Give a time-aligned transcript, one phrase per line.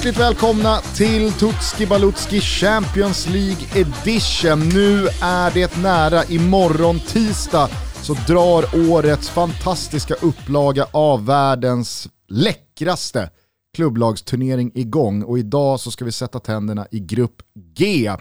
[0.00, 4.68] Hjärtligt välkomna till Tutski Balutski Champions League Edition.
[4.68, 7.68] Nu är det nära, imorgon tisdag
[8.02, 13.30] så drar årets fantastiska upplaga av världens läckraste
[13.76, 17.42] klubblagsturnering igång och idag så ska vi sätta tänderna i grupp
[17.76, 18.12] G.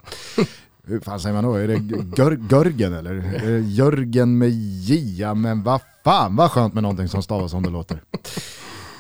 [0.87, 1.53] Hur fan säger man då?
[1.53, 3.13] Är det Gör Görgen eller?
[3.13, 5.15] Är det Jörgen med J?
[5.20, 8.03] Ja, men vad fan vad skönt med någonting som stavas som det låter.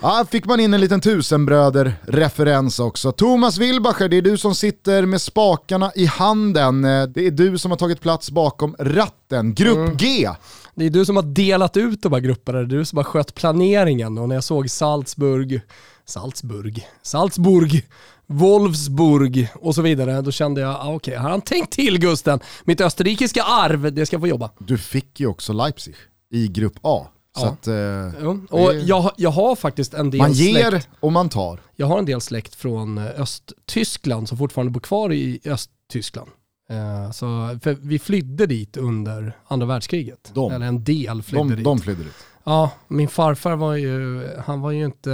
[0.01, 3.11] Ja, fick man in en liten tusenbröder-referens också.
[3.11, 6.81] Thomas Wilbacher, det är du som sitter med spakarna i handen.
[6.81, 9.53] Det är du som har tagit plats bakom ratten.
[9.53, 9.97] Grupp mm.
[9.97, 10.29] G.
[10.75, 13.03] Det är du som har delat ut de här grupperna, det är du som har
[13.03, 14.17] skött planeringen.
[14.17, 15.61] Och när jag såg Salzburg,
[16.05, 17.85] Salzburg, Salzburg,
[18.27, 22.39] Wolfsburg och så vidare, då kände jag, ah, okej, okay, har han tänkt till Gusten?
[22.63, 24.49] Mitt österrikiska arv, det ska få jobba.
[24.59, 25.95] Du fick ju också Leipzig
[26.31, 27.07] i grupp A.
[27.35, 27.47] Ja.
[27.47, 28.13] att, eh.
[28.49, 31.59] Och jag, jag har faktiskt en del Man ger släkt, och man tar.
[31.75, 36.29] Jag har en del släkt från eh, Östtyskland som fortfarande bor kvar i Östtyskland.
[36.69, 40.31] Eh, så, för vi flydde dit under andra världskriget.
[40.33, 40.51] De.
[40.51, 41.63] Eller en del flydde de, dit.
[41.63, 42.25] De flydde dit.
[42.43, 45.13] Ja, min farfar var ju, han var ju inte,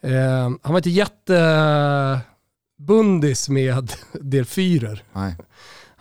[0.00, 5.02] eh, han var inte jättebundis med Der Führer.
[5.12, 5.34] Nej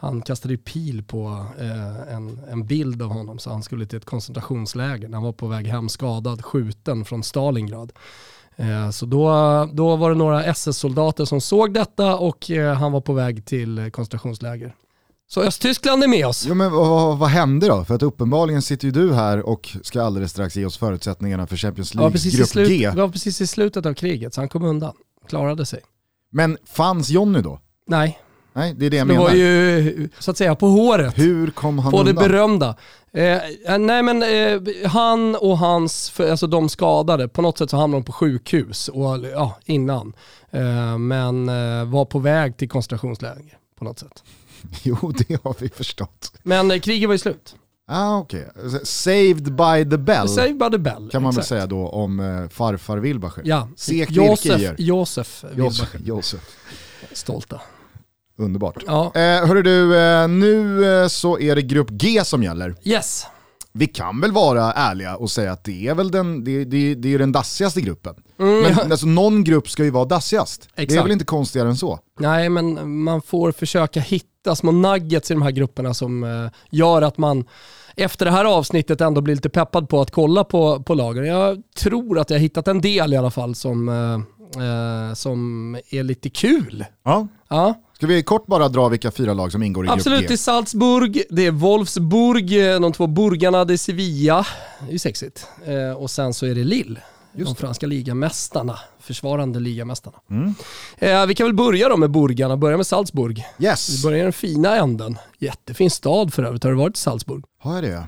[0.03, 4.05] han kastade pil på eh, en, en bild av honom så han skulle till ett
[4.05, 5.09] koncentrationsläger.
[5.09, 7.91] Han var på väg hem skadad, skjuten från Stalingrad.
[8.55, 9.29] Eh, så då,
[9.73, 13.91] då var det några SS-soldater som såg detta och eh, han var på väg till
[13.91, 14.75] koncentrationsläger.
[15.27, 16.45] Så Östtyskland är med oss.
[16.47, 17.86] Jo, men vad, vad hände då?
[17.86, 21.58] För att uppenbarligen sitter ju du här och ska alldeles strax ge oss förutsättningarna för
[21.58, 22.89] Champions League ja, grupp slut, G.
[22.89, 24.93] Det var precis i slutet av kriget så han kom undan,
[25.27, 25.80] klarade sig.
[26.31, 27.59] Men fanns Jonny då?
[27.87, 28.19] Nej,
[28.53, 29.27] Nej, det är det jag det menar.
[29.27, 31.17] var ju så att säga på håret.
[31.17, 32.15] Hur kom han på undan?
[32.15, 32.75] det berömda.
[33.14, 33.23] Eh,
[33.73, 38.02] eh, nej men eh, han och hans, alltså de skadade, på något sätt så hamnade
[38.02, 40.13] de på sjukhus och, ja, innan.
[40.52, 44.23] Eh, men eh, var på väg till koncentrationsläger på något sätt.
[44.83, 46.33] Jo, det har vi förstått.
[46.43, 47.55] Men eh, kriget var ju slut.
[47.87, 48.43] Ah, okay.
[48.83, 50.30] Saved by the bell.
[50.30, 51.37] Saved by the bell, Kan man exakt.
[51.52, 53.42] väl säga då om farfar Wilbacher.
[53.45, 55.99] Ja, Sek Josef, Josef Wilbacher.
[56.03, 56.42] Josef.
[57.11, 57.61] Stolta.
[58.38, 58.83] Underbart.
[58.88, 59.11] Ja.
[59.16, 62.76] Eh, hörru du, eh, nu eh, så är det grupp G som gäller.
[62.83, 63.26] Yes.
[63.76, 67.14] Vi kan väl vara ärliga och säga att det är väl den, det, det, det
[67.14, 68.16] är den dassigaste gruppen.
[68.39, 70.61] Mm, men alltså, någon grupp ska ju vara dassigast.
[70.64, 70.89] Exakt.
[70.89, 71.99] Det är väl inte konstigare än så?
[72.20, 77.02] Nej, men man får försöka hitta små nuggets i de här grupperna som eh, gör
[77.02, 77.45] att man
[77.95, 81.26] efter det här avsnittet ändå blir lite peppad på att kolla på, på lagen.
[81.26, 83.89] Jag tror att jag har hittat en del i alla fall som,
[84.58, 86.86] eh, eh som är lite kul.
[87.03, 87.27] Ja.
[87.49, 87.81] ja.
[87.93, 90.15] Ska vi kort bara dra vilka fyra lag som ingår i Absolut, grupp G?
[90.15, 94.45] Absolut, det är Salzburg, det är Wolfsburg, de två burgarna, det är Sevilla,
[94.80, 95.47] det är ju sexigt.
[95.65, 97.02] Eh, och sen så är det Lille,
[97.36, 100.17] Just de franska ligamästarna, försvarande ligamästarna.
[100.30, 100.55] Mm.
[100.97, 103.45] Eh, vi kan väl börja då med burgarna, börja med Salzburg.
[103.59, 103.89] Yes.
[103.89, 105.17] Vi börjar i den fina änden.
[105.39, 107.43] Jättefin stad för övrigt, har du varit i Salzburg?
[107.59, 108.08] Har jag det?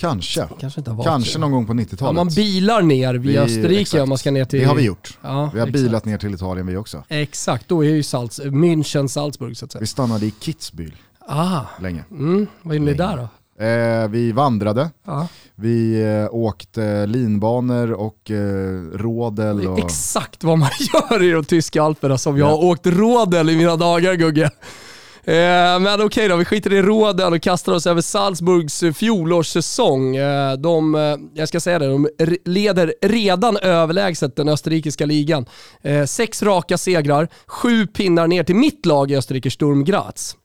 [0.00, 0.48] Kanske.
[0.60, 2.00] Kanske, Kanske någon gång på 90-talet.
[2.00, 4.02] Ja, man bilar ner via vi, Österrike exakt.
[4.02, 4.60] om man ska ner till...
[4.60, 5.18] Det har vi gjort.
[5.22, 5.82] Ja, vi har exakt.
[5.82, 7.04] bilat ner till Italien vi också.
[7.08, 9.80] Exakt, då är ju Salz, München Salzburg så att säga.
[9.80, 10.92] Vi stannade i Kitzbühel
[11.28, 11.60] ah.
[11.80, 12.04] länge.
[12.10, 12.46] Mm.
[12.62, 13.28] Vad gjorde ni där då?
[13.64, 15.26] Eh, vi vandrade, ah.
[15.54, 19.66] vi eh, åkte linbanor och eh, rådel.
[19.66, 19.78] Och...
[19.78, 23.76] Exakt vad man gör i de tyska alperna som jag har åkt rådel i mina
[23.76, 24.50] dagar Gugge.
[25.28, 30.16] Eh, men okej okay då, vi skiter i råden och kastar oss över Salzburgs fjolårssäsong.
[30.16, 32.08] Eh, de, eh, jag ska säga det, de
[32.44, 35.46] leder redan överlägset den österrikiska ligan.
[36.06, 40.36] Sex raka segrar, sju pinnar ner till mitt lag i Österrike, Sturm Graz.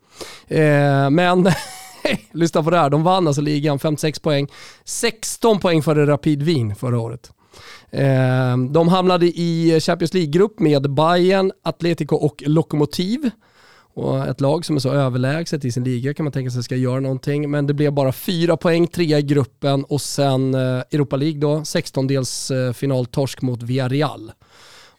[1.12, 1.50] Men
[2.32, 4.48] lyssna på det här, de vann alltså ligan, 56 poäng.
[4.86, 7.32] 16 poäng före Rapid Wien förra året.
[8.70, 13.32] De hamnade i Champions League-grupp med Bayern, Atletico och Lokomotiv.
[13.94, 16.76] Och ett lag som är så överlägset i sin liga kan man tänka sig ska
[16.76, 17.52] göra någonting.
[17.52, 20.60] Men det blev bara fyra poäng, tre i gruppen och sen eh,
[20.92, 24.32] Europa League då, 16-dels eh, mot Villarreal.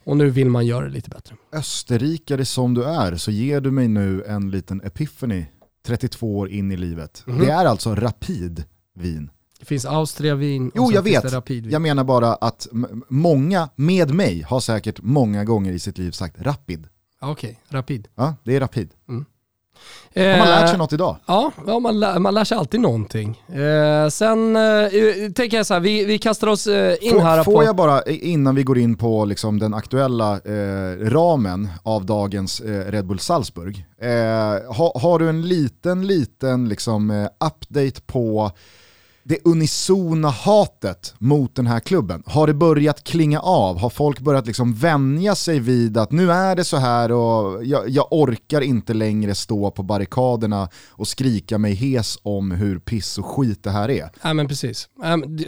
[0.03, 1.35] Och nu vill man göra det lite bättre.
[1.53, 5.45] Österrikare som du är så ger du mig nu en liten epiphany
[5.85, 7.23] 32 år in i livet.
[7.27, 7.39] Mm.
[7.39, 8.63] Det är alltså Rapid
[8.95, 9.29] vin.
[9.59, 11.25] Det finns Austria vin Jo, jag vet.
[11.71, 12.67] Jag menar bara att
[13.09, 16.87] många med mig har säkert många gånger i sitt liv sagt Rapid.
[17.23, 18.07] Okej, okay, rapid.
[18.15, 18.89] Ja, det är rapid.
[19.09, 19.25] Mm.
[20.15, 21.17] Har man lärt sig något idag?
[21.25, 23.43] Ja, ja man, lär, man lär sig alltid någonting.
[23.47, 24.89] Eh, sen eh,
[25.35, 27.63] tänker jag så här, vi, vi kastar oss eh, in får, här får på...
[27.63, 32.91] jag bara, innan vi går in på liksom, den aktuella eh, ramen av dagens eh,
[32.91, 33.85] Red Bull Salzburg.
[34.01, 38.51] Eh, ha, har du en liten, liten liksom, update på
[39.23, 43.77] det unisona hatet mot den här klubben, har det börjat klinga av?
[43.77, 47.89] Har folk börjat liksom vänja sig vid att nu är det så här och jag,
[47.89, 53.25] jag orkar inte längre stå på barrikaderna och skrika mig hes om hur piss och
[53.25, 54.09] skit det här är?
[54.23, 54.89] Nej men precis,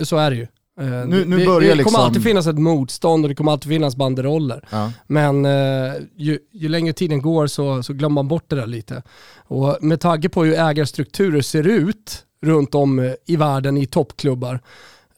[0.04, 0.48] så är det ju.
[0.80, 1.96] Eh, nu, nu det, det kommer liksom...
[1.96, 4.68] alltid finnas ett motstånd och det kommer alltid finnas banderoller.
[4.70, 4.92] Ja.
[5.08, 9.04] Men eh, ju, ju, längre tiden går så, så glömmer man bort det där lite.
[9.48, 14.60] Och med tanke på hur ägarstrukturer ser ut runt om eh, i världen i toppklubbar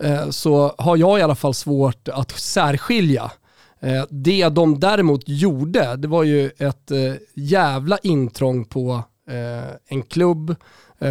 [0.03, 3.31] eh, så har jag i alla fall svårt att särskilja.
[3.79, 6.91] Eh, det de däremot gjorde, det var ju ett
[7.33, 9.01] jävla intrång på
[9.87, 10.55] en klubb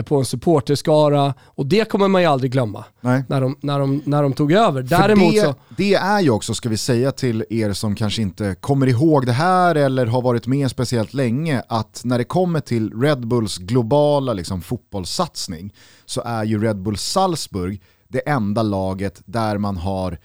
[0.07, 3.25] på en supporterskara och det kommer man ju aldrig glömma Nej.
[3.29, 4.83] När, de, när, de, när de tog över.
[4.83, 5.55] Däremot det, så...
[5.77, 9.33] det är ju också, ska vi säga till er som kanske inte kommer ihåg det
[9.33, 14.33] här eller har varit med speciellt länge, att när det kommer till Red Bulls globala
[14.33, 15.75] liksom, fotbollssatsning
[16.07, 20.19] så är ju Red Bull Salzburg det enda laget där man har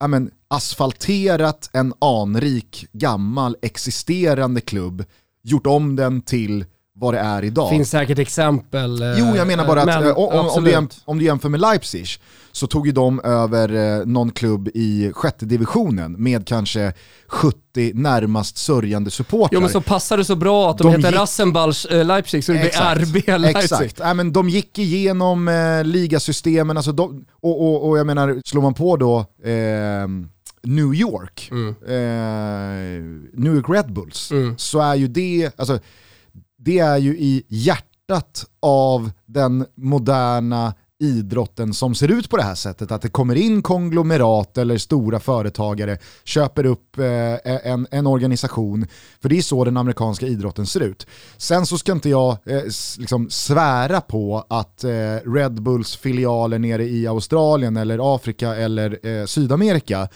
[0.00, 5.04] ja, men, asfalterat en anrik, gammal, existerande klubb,
[5.42, 6.64] gjort om den till
[6.96, 7.70] vad det är idag.
[7.70, 9.02] Finns säkert exempel.
[9.18, 11.60] Jo, jag menar bara att men, eh, om, om, du jämför, om, du jämför med
[11.60, 12.06] Leipzig
[12.52, 16.92] så tog ju de över eh, någon klubb i sjätte divisionen med kanske
[17.28, 17.58] 70
[17.94, 19.48] närmast sörjande supportrar.
[19.52, 21.20] Jo men så passar det så bra att de, de heter gick...
[21.20, 23.64] Rassenballs Leipzig så det blir RB Leipzig.
[23.64, 28.40] Exakt, äh, men de gick igenom äh, ligasystemen, alltså de, och, och, och, jag menar,
[28.44, 30.08] slår man på då eh,
[30.62, 31.68] New York, mm.
[31.68, 33.02] eh,
[33.32, 34.54] New York Red Bulls, mm.
[34.58, 35.78] så är ju det, alltså
[36.64, 42.54] det är ju i hjärtat av den moderna idrotten som ser ut på det här
[42.54, 42.92] sättet.
[42.92, 48.86] Att det kommer in konglomerat eller stora företagare, köper upp eh, e-, en, en organisation.
[49.22, 51.06] För det är så den amerikanska idrotten ser ut.
[51.36, 52.62] Sen så ska inte jag eh,
[52.98, 54.90] liksom svära på att eh,
[55.34, 60.08] Red Bulls filialer nere i Australien eller Afrika eller eh, Sydamerika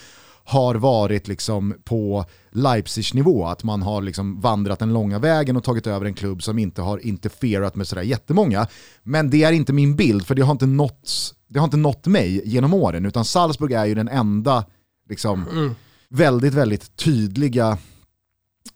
[0.48, 5.86] har varit liksom på Leipzig-nivå, att man har liksom vandrat den långa vägen och tagit
[5.86, 8.66] över en klubb som inte har interferat med sådär jättemånga.
[9.02, 12.06] Men det är inte min bild, för det har inte nått, det har inte nått
[12.06, 14.64] mig genom åren, utan Salzburg är ju den enda
[15.08, 15.74] liksom, mm.
[16.08, 17.78] väldigt, väldigt tydliga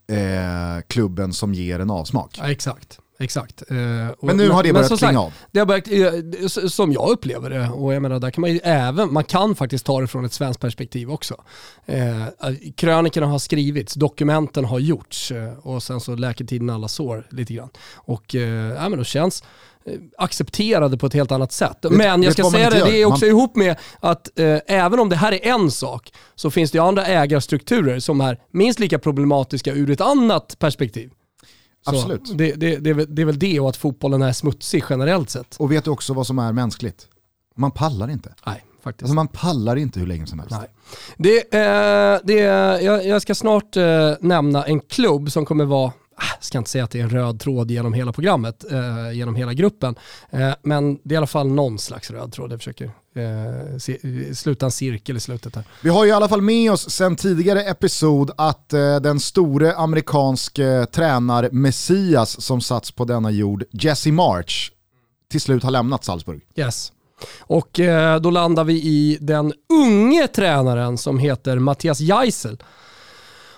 [0.09, 2.39] eh, klubben som ger en avsmak.
[2.39, 2.99] Ja, exakt.
[3.23, 3.63] Exakt.
[3.71, 3.77] Eh,
[4.23, 5.33] men nu har det börjat klinga av.
[5.51, 8.61] Det har börjat, eh, som jag upplever det, och jag menar där kan man ju
[8.63, 11.35] även, man kan faktiskt ta det från ett svenskt perspektiv också.
[11.87, 12.27] Eh,
[12.77, 15.33] krönikorna har skrivits, dokumenten har gjorts
[15.63, 17.69] och sen så läker tiden alla sår lite grann.
[17.95, 19.43] Och ja, men då känns
[20.19, 21.79] accepterade på ett helt annat sätt.
[21.83, 23.31] Vet, men jag ska säga det, det är också man...
[23.31, 27.07] ihop med att eh, även om det här är en sak så finns det andra
[27.07, 31.11] ägarstrukturer som är minst lika problematiska ur ett annat perspektiv.
[31.85, 32.39] Absolut.
[32.39, 35.31] Det, det, det, är väl, det är väl det och att fotbollen är smutsig generellt
[35.31, 35.57] sett.
[35.57, 37.09] Och vet du också vad som är mänskligt?
[37.57, 38.35] Man pallar inte.
[38.47, 39.03] Nej, faktiskt.
[39.03, 40.57] Alltså man pallar inte hur länge som helst.
[40.59, 40.69] Nej.
[41.17, 42.35] Det, eh, det,
[42.85, 46.71] jag, jag ska snart eh, nämna en klubb som kommer vara jag ah, ska inte
[46.71, 49.95] säga att det är en röd tråd genom hela programmet, eh, genom hela gruppen.
[50.31, 52.53] Eh, men det är i alla fall någon slags röd tråd.
[52.53, 55.65] Jag försöker eh, sluta en cirkel i slutet här.
[55.81, 59.75] Vi har ju i alla fall med oss sen tidigare episod att eh, den store
[59.75, 64.73] amerikanske tränar Messias som satts på denna jord, Jesse March,
[65.31, 66.41] till slut har lämnat Salzburg.
[66.57, 66.93] Yes.
[67.41, 72.63] Och eh, då landar vi i den unge tränaren som heter Mattias Geisel.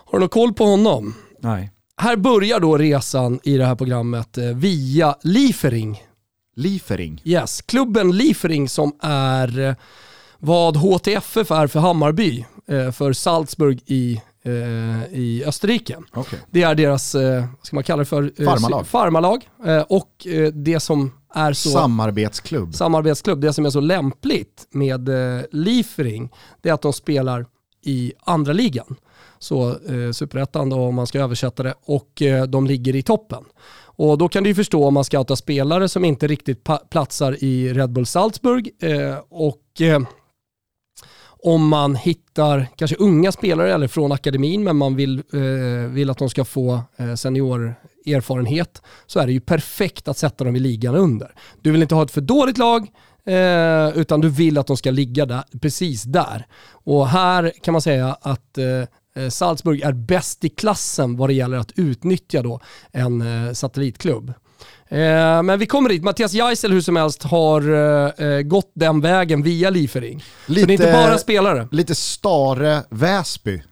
[0.05, 1.15] Har du någon koll på honom?
[1.41, 6.03] Nej här börjar då resan i det här programmet eh, via Liefering.
[6.55, 7.23] Liefering?
[7.25, 9.75] Yes, klubben Liefering som är eh,
[10.39, 14.21] vad HTFF är för Hammarby, eh, för Salzburg i,
[15.11, 15.97] i Österrike.
[16.15, 16.39] Okay.
[16.51, 18.45] Det är deras, vad ska man kalla det för?
[18.45, 18.87] Farmalag.
[18.87, 19.49] Farmalag.
[19.89, 21.69] Och det som är så...
[21.69, 22.75] Samarbetsklubb.
[22.75, 23.41] Samarbetsklubb.
[23.41, 25.09] Det som är så lämpligt med
[25.51, 26.31] Liefering,
[26.63, 27.47] det är att de spelar
[27.85, 28.97] i andra ligan
[29.45, 33.45] så eh, superettan då om man ska översätta det, och eh, de ligger i toppen.
[33.97, 37.73] Och då kan du ju förstå om man scoutar spelare som inte riktigt platsar i
[37.73, 40.01] Red Bull Salzburg eh, och eh,
[41.45, 46.19] om man hittar kanske unga spelare eller från akademin men man vill, eh, vill att
[46.19, 50.95] de ska få eh, seniorerfarenhet så är det ju perfekt att sätta dem i ligan
[50.95, 51.35] under.
[51.63, 52.87] Du vill inte ha ett för dåligt lag
[53.27, 56.47] eh, utan du vill att de ska ligga där, precis där.
[56.71, 58.87] Och här kan man säga att Eh,
[59.31, 62.61] Salzburg är bäst i klassen vad det gäller att utnyttja då
[62.93, 64.29] en eh, satellitklubb.
[64.89, 66.03] Eh, men vi kommer dit.
[66.03, 70.25] Mattias Geisel hur som helst har gått den vägen via Liefering.
[70.47, 71.69] Lite, Så det är inte bara spelare.
[71.71, 73.63] Lite Stare Väsby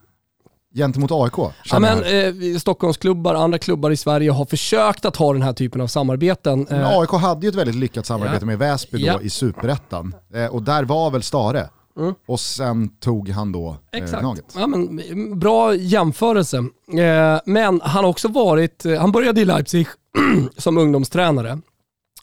[0.75, 1.53] gentemot AIK.
[1.65, 5.81] Ja, men, eh, Stockholmsklubbar, andra klubbar i Sverige har försökt att ha den här typen
[5.81, 6.67] av samarbeten.
[6.71, 8.47] Men Eh, AIK hade ju ett väldigt lyckat samarbete Ja.
[8.47, 9.21] med Väsby då Ja.
[9.23, 10.15] i Superettan.
[10.35, 11.69] Eh, och där var väl Stare.
[11.97, 12.15] Mm.
[12.27, 14.21] Och sen tog han då eh, Exakt.
[14.21, 14.45] Gnaget.
[14.57, 16.57] Ja, men, mm, bra jämförelse.
[16.99, 19.87] Eh, men han har också varit, eh, han började i Leipzig
[20.57, 21.59] som ungdomstränare.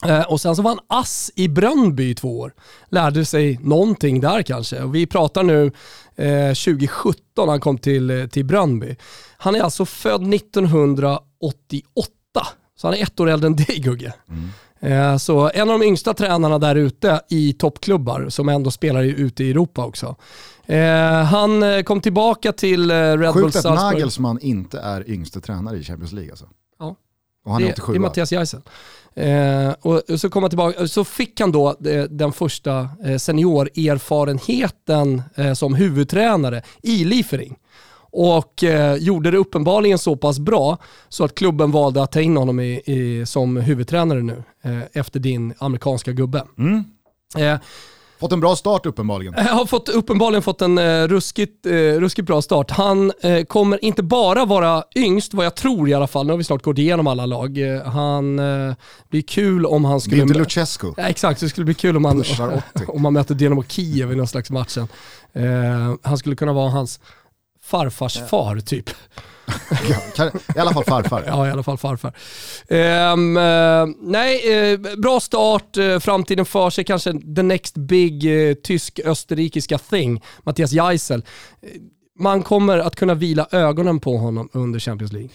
[0.06, 2.54] Eh, och sen så var han ass i Brönnby i två år.
[2.88, 4.82] Lärde sig någonting där kanske.
[4.82, 5.66] Och vi pratar nu
[6.16, 8.96] eh, 2017 han kom till, eh, till Brönnby.
[9.36, 12.46] Han är alltså född 1988.
[12.76, 14.06] Så han är ett år äldre än dig Gugge.
[14.06, 14.12] Eh,
[15.18, 19.50] Så en av de yngsta tränarna där ute i toppklubbar som ändå spelar ute i
[19.50, 20.16] Europa också.
[20.66, 23.92] Eh, Han eh, kom tillbaka till eh, Red Bull Sjukt att Salzburg.
[23.92, 26.46] Nagelsmann inte är yngste tränare i Champions League alltså.
[26.78, 26.96] Ja.
[27.44, 28.54] Och han är det, 87 det är Mattias.
[29.14, 33.16] Eh, och och så kom han tillbaka, så fick han då eh, den första eh,
[33.16, 37.56] seniorerfarenheten eh, som huvudtränare i Liefering.
[38.12, 42.36] Och eh, gjorde det uppenbarligen så pass bra så att klubben valde att ta in
[42.36, 46.44] honom i, i, som huvudtränare nu eh, efter din amerikanska gubbe.
[46.58, 46.84] Mm.
[47.38, 47.60] Eh,
[48.20, 49.34] Fått en bra start uppenbarligen.
[49.36, 52.70] jag har fått, uppenbarligen fått en eh, ruskigt, eh, ruskigt bra start.
[52.70, 56.38] Han eh, kommer inte bara vara yngst, vad jag tror i alla fall, nu har
[56.38, 57.58] vi snart gått igenom alla lag.
[57.58, 58.74] Eh, han eh,
[59.08, 60.22] blir kul om han Det är skulle...
[60.22, 60.92] inte Luchescu.
[60.96, 62.84] Ja, exakt, det skulle bli kul om han, Pushar 80.
[62.88, 64.88] om man möter Dynamo Kiev i någon slags matchen.
[65.32, 65.42] Eh,
[66.02, 67.00] han skulle kunna vara hans
[67.70, 68.90] farfars far typ.
[70.16, 71.24] Ja, I alla fall farfar.
[71.26, 72.12] Ja, i alla fall farfar.
[72.68, 78.22] Ehm, eh, nej, eh, bra start, eh, framtiden för sig, kanske the next big
[78.62, 81.24] tysk-österrikiska thing, Mattias Geisel.
[82.18, 85.30] Man kommer att kunna vila ögonen på honom under Champions League.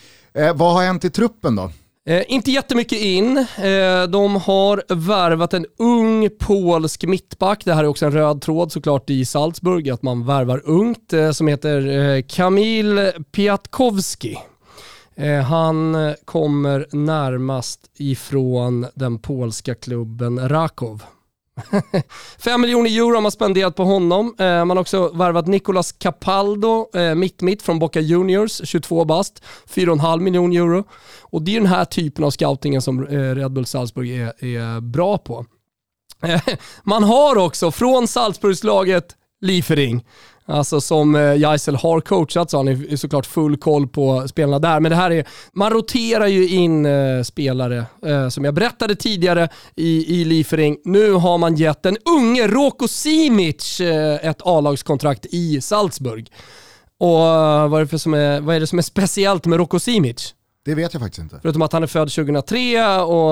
[0.53, 1.71] Vad har hänt i truppen då?
[2.07, 3.37] Eh, inte jättemycket in.
[3.37, 7.65] Eh, de har värvat en ung polsk mittback.
[7.65, 11.31] Det här är också en röd tråd såklart i Salzburg, att man värvar ungt, eh,
[11.31, 14.37] som heter eh, Kamil Piatkowski.
[15.15, 21.01] Eh, han kommer närmast ifrån den polska klubben Rakow.
[22.39, 24.35] 5 miljoner euro har man spenderat på honom.
[24.39, 30.19] Eh, man har också värvat Nicolas Capaldo, eh, mitt-mitt från Boca Juniors, 22 bast, 4,5
[30.19, 30.83] miljoner euro.
[31.21, 34.81] Och det är den här typen av scoutingen som eh, Red Bull Salzburg är, är
[34.81, 35.45] bra på.
[36.23, 36.41] Eh,
[36.83, 40.05] man har också från Salzburgslaget Liefering,
[40.45, 44.59] alltså som eh, Jaisel Geisel har coachat så han är såklart full koll på spelarna
[44.59, 44.79] där.
[44.79, 49.49] Men det här är, man roterar ju in eh, spelare, eh, som jag berättade tidigare
[49.75, 50.77] i, i Liefering.
[50.83, 53.81] Nu har man gett den unge Roko Simic
[54.21, 56.31] ett A-lagskontrakt i Salzburg.
[56.99, 59.79] Och vad är, det för som är, vad är det som är speciellt med Roko
[59.79, 60.35] Simic?
[60.65, 61.39] Det vet jag faktiskt inte.
[61.41, 63.31] Förutom att han är född 2003 och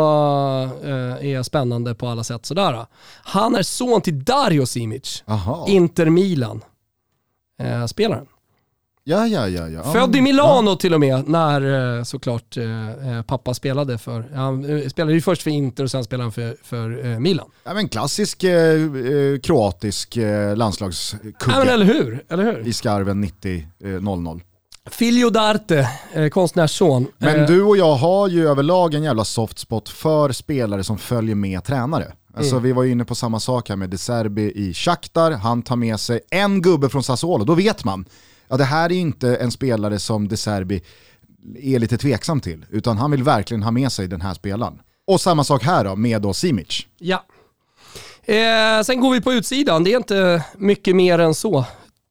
[0.85, 2.85] eh, är spännande på alla sätt sådär.
[3.23, 5.65] Han är son till Dario Simic, Aha.
[5.69, 6.61] Inter Milan.
[7.59, 7.85] Eh.
[9.03, 9.67] Ja, ja, ja.
[9.69, 9.93] ja.
[9.93, 12.57] Född i Milano till och med när eh, såklart
[13.27, 17.19] pappa spelade för, han spelade ju först för Inter och sen spelade han för, för
[17.19, 17.49] Milan.
[17.63, 18.79] Ja, men klassisk eh,
[19.43, 22.25] kroatisk eh, Ja men landslagskugge eller hur?
[22.29, 22.67] Eller hur?
[22.67, 24.41] i skarven 90-00.
[24.89, 27.07] Filio Darte, eh, konstnärsson.
[27.17, 30.97] Men Eh, du och jag har ju överlag en jävla soft spot för spelare som
[30.97, 32.13] följer med tränare.
[32.35, 32.63] Alltså Mm.
[32.63, 35.75] vi var ju inne på samma sak här med De Serbi i Shakhtar, han tar
[35.75, 38.05] med sig en gubbe från Sassuolo, då vet man.
[38.47, 40.81] Ja det här är ju inte en spelare som De Serbi
[41.59, 44.79] är lite tveksam till, utan han vill verkligen ha med sig den här spelaren.
[45.07, 46.87] Och samma sak här då, med då Simic.
[46.99, 47.23] Ja.
[48.25, 49.83] Eh, sen går vi på utsidan.
[49.83, 51.65] Det är inte mycket mer än så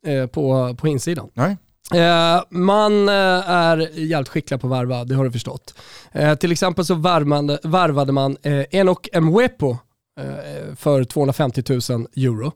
[0.06, 1.28] eh, på, på insidan.
[1.34, 1.56] Nej.
[1.94, 3.14] Eh, man eh,
[3.50, 5.74] är jävligt skicklig på att varva, det har du förstått.
[6.12, 9.70] Eh, till exempel så varvade, varvade man eh, Enok Mwepo
[10.20, 12.52] eh, för 250 000 euro.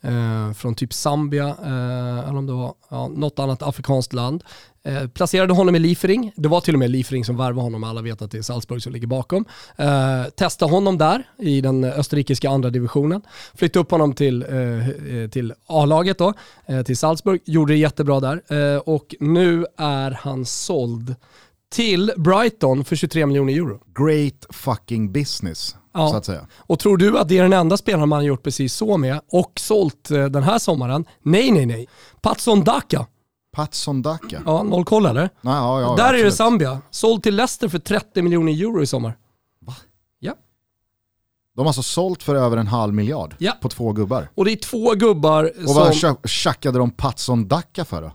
[0.00, 4.44] Eh, från typ Zambia, eh, eller om det var ja, något annat afrikanskt land.
[4.84, 6.32] Eh, placerade honom i Liefering.
[6.36, 8.82] Det var till och med Liefering som värvade honom, alla vet att det är Salzburg
[8.82, 9.44] som ligger bakom.
[9.76, 13.22] Eh, testade honom där i den österrikiska andra divisionen.
[13.54, 16.34] Flyttade upp honom till, eh, eh till A-laget då,
[16.66, 17.40] eh, till Salzburg.
[17.44, 18.42] Gjorde det jättebra där
[18.74, 21.14] eh, och nu är han såld
[21.70, 23.80] till Brighton för 23 miljoner euro.
[23.94, 26.08] Great fucking business, Ja.
[26.10, 26.46] så att säga.
[26.56, 29.20] Och tror du att det är den enda spelaren man har gjort precis så med
[29.32, 31.04] och sålt eh, den här sommaren?
[31.22, 31.88] Nej, nej, nej.
[32.20, 33.06] Patson Daka.
[33.52, 34.42] Patson Daka.
[34.46, 35.20] Ja, noll koll eller?
[35.40, 36.34] Nej, ja, ja, Där är det absolut.
[36.34, 36.80] Zambia.
[36.90, 39.16] Såld till Leicester för 30 miljoner euro i sommar.
[39.60, 39.74] Va?
[40.18, 40.34] Ja.
[41.56, 43.52] De har alltså sålt för över en halv miljard Ja.
[43.60, 44.28] på två gubbar.
[44.34, 46.10] Och det är två gubbar Och vad som...
[46.10, 48.06] tja- tjackade de Patson Daka för då?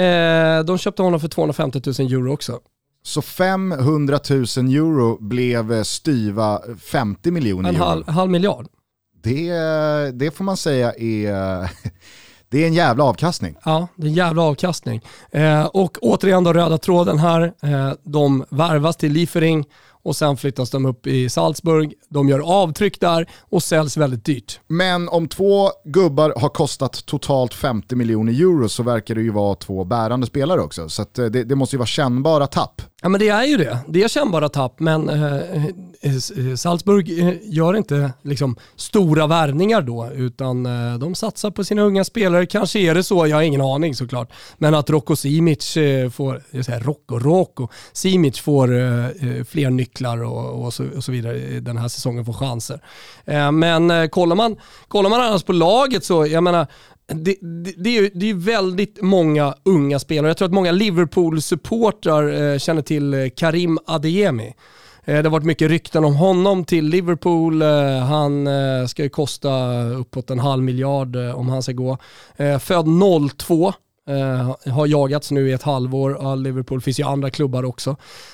[0.00, 2.60] Eh, de köpte honom för 250 000 euro också.
[3.08, 7.84] Så 500 000 euro blev eh, styva 50 miljoner En euro.
[7.84, 8.66] halv, halv miljard.
[9.22, 9.52] Det,
[10.14, 11.70] det får man säga är,
[12.48, 13.56] det är en jävla avkastning.
[13.64, 15.00] Ja, det är en jävla avkastning.
[15.30, 17.42] Eh, och återigen då röda tråden här.
[17.62, 19.64] Eh, de värvas till Liefering
[20.08, 21.94] och sen flyttas de upp i Salzburg.
[22.08, 24.60] De gör avtryck där och säljs väldigt dyrt.
[24.66, 29.54] Men om två gubbar har kostat totalt 50 miljoner euro så verkar det ju vara
[29.54, 30.88] två bärande spelare också.
[30.88, 32.82] Så det, det, måste ju vara kännbara tapp.
[33.02, 33.78] Ja men det är ju det.
[33.88, 35.64] Det är kännbara tapp men eh, eh,
[36.02, 41.82] eh Salzburg eh, gör inte liksom, stora värvningar då utan eh, de satsar på sina
[41.82, 42.46] unga spelare.
[42.46, 44.32] Kanske är det så, jag har ingen aning såklart.
[44.58, 50.22] Men att Rocco Simic eh, får, jag säger Rocco, Rocco, Simic får eh, fler nycklar
[50.22, 52.80] och, och, så, och, så, vidare den här säsongen, får chanser.
[53.52, 54.56] men kollar man,
[54.88, 56.66] kollar man annars på laget så, jag menar
[57.12, 60.30] det, det, det, är, det är väldigt många unga spelare.
[60.30, 64.54] Jag tror att många Liverpool-supportrar eh, känner till eh, Karim Adeyemi.
[65.04, 67.62] Eh, det har varit mycket rykten om honom till Liverpool.
[67.62, 71.98] Eh, han eh, ska ju kosta uppåt en halv miljard eh, om han ska gå.
[72.36, 72.86] Eh, född
[73.36, 73.72] 02
[74.08, 77.90] Eh, har jagats nu i ett halvår av Liverpool, finns ju andra klubbar också.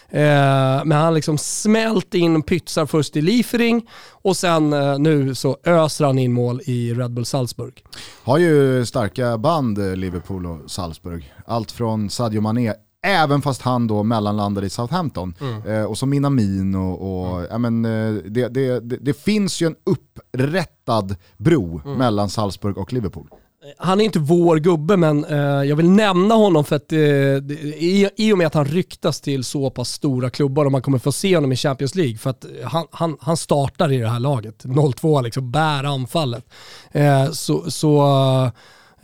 [0.09, 5.57] Eh, men han liksom smält in pytsar först i Liefering och sen eh, nu så
[5.64, 7.85] öser han in mål i Red Bull Salzburg.
[8.25, 11.35] Har ju starka band Liverpool och Salzburg.
[11.47, 12.75] Allt från Sadio Mané
[13.07, 15.35] Även fast han då mellanlandade i Southampton.
[15.40, 15.87] Mm.
[15.87, 17.47] Och så Minamin och, och mm.
[17.50, 21.99] ja, men, det, det, det, det, finns ju en upprättad bro mm.
[21.99, 23.28] mellan Salzburg och Liverpool
[23.78, 28.11] han är inte vår gubbe, men eh, jag vill nämna honom för att eh, i,
[28.16, 31.12] i och med att han ryktas till så pass stora klubbar och man kommer få
[31.12, 34.21] se honom i Champions League, för att eh, han, han, han startar i det här
[34.21, 34.64] laget.
[34.64, 36.44] 0-2 liksom, bär anfallet.
[36.92, 38.02] Eh, så, så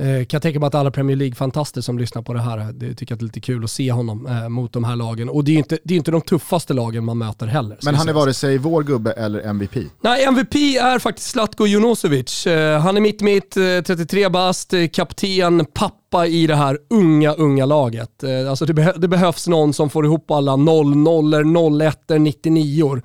[0.01, 3.15] kan jag tänka mig att alla Premier League-fantaster som lyssnar på det här det tycker
[3.15, 5.29] att det är lite kul att se honom eh, mot de här lagen.
[5.29, 7.79] Och det är ju inte, det är inte de tuffaste lagen man möter heller.
[7.83, 9.77] Men han är vare sig vår gubbe eller MVP?
[10.01, 12.47] Nej, MVP är faktiskt Zlatko Junosevic.
[12.47, 17.33] Eh, han är mitt mitt, 33 eh, bast, eh, kapten, pappa i det här unga,
[17.33, 18.23] unga laget.
[18.23, 23.03] Eh, alltså det, beh det, behövs någon som får ihop alla 0-0, 01 99 or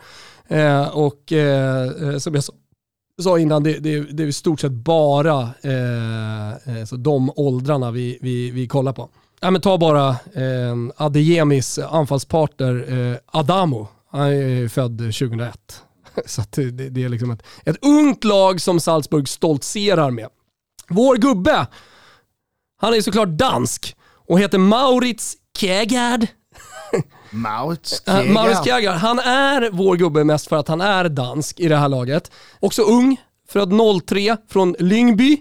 [0.93, 1.33] Och
[2.19, 2.53] som jag sa
[3.23, 7.91] sa innan, det, det, det är i stort sett bara eh, eh, så de åldrarna
[7.91, 9.09] vi, vi, vi kollar på.
[9.39, 13.87] Ja, men ta bara eh, Adeyemis anfallspartner eh, Adamo.
[14.11, 15.83] Han är född 2001.
[16.25, 20.27] Så det, det, är liksom ett, ett ungt lag som Salzburg stoltserar med.
[20.87, 21.67] Vår gubbe,
[22.77, 23.95] han är såklart dansk
[24.27, 26.27] och heter Maurits Kjærgaard.
[27.29, 28.33] Maurits Kjærgaard.
[28.33, 28.95] Maurits Kjærgaard.
[28.95, 32.31] Han är vår gubbe mest för att han är dansk i det här laget.
[32.59, 33.17] Också ung,
[33.49, 33.73] född
[34.05, 35.37] 03 från Lyngby.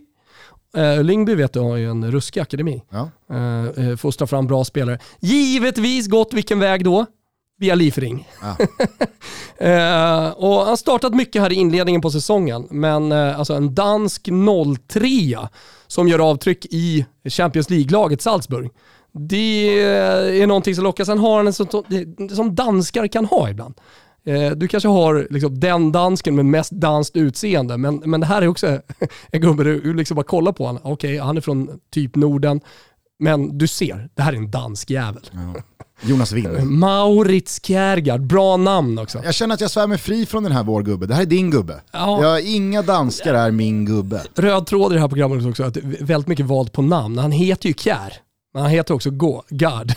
[0.77, 2.83] Uh, Lyngby vet du har ju en ruskig akademi.
[2.91, 3.11] Ja.
[3.33, 4.99] Uh, uh, fostrar fram bra spelare.
[5.21, 7.07] Givetvis gått vilken väg då?
[7.59, 8.29] Via Liefering.
[8.41, 8.57] Ja.
[9.61, 14.29] uh, och han startat mycket här i inledningen på säsongen, men uh, alltså en dansk
[14.89, 15.11] 03
[15.87, 18.71] som gör avtryck i Champions League-laget Salzburg
[19.19, 19.83] det
[20.43, 21.05] är någonting som lockar.
[21.05, 21.69] Sen har han en sån,
[22.31, 23.75] som danskar kan ha ibland.
[24.27, 28.43] Eh, du kanske har liksom den dansken med mest danskt utseende, men, men det här
[28.43, 28.67] är också
[29.33, 30.83] en gubbe du liksom bara kollar på honom.
[30.85, 32.61] Okej, okay, han är från typ Norden,
[33.19, 35.31] men du ser, det här är en dansk jävel.
[35.33, 35.55] Ja.
[36.03, 36.63] Jonas Wind.
[36.71, 39.21] Maurits Kjærgaard, bra namn också.
[39.25, 41.07] Jag känner att jag svär mig fri från den här vår gubbe.
[41.07, 41.81] Det här är din gubbe.
[41.93, 42.23] Ja.
[42.23, 44.23] Jag, inga danskar är min gubbe.
[44.35, 47.19] Röd tråd i det här programmet också, att väldigt mycket valt på namn.
[47.19, 48.21] Han heter ju Kjär.
[48.55, 49.93] Men han heter också Go God.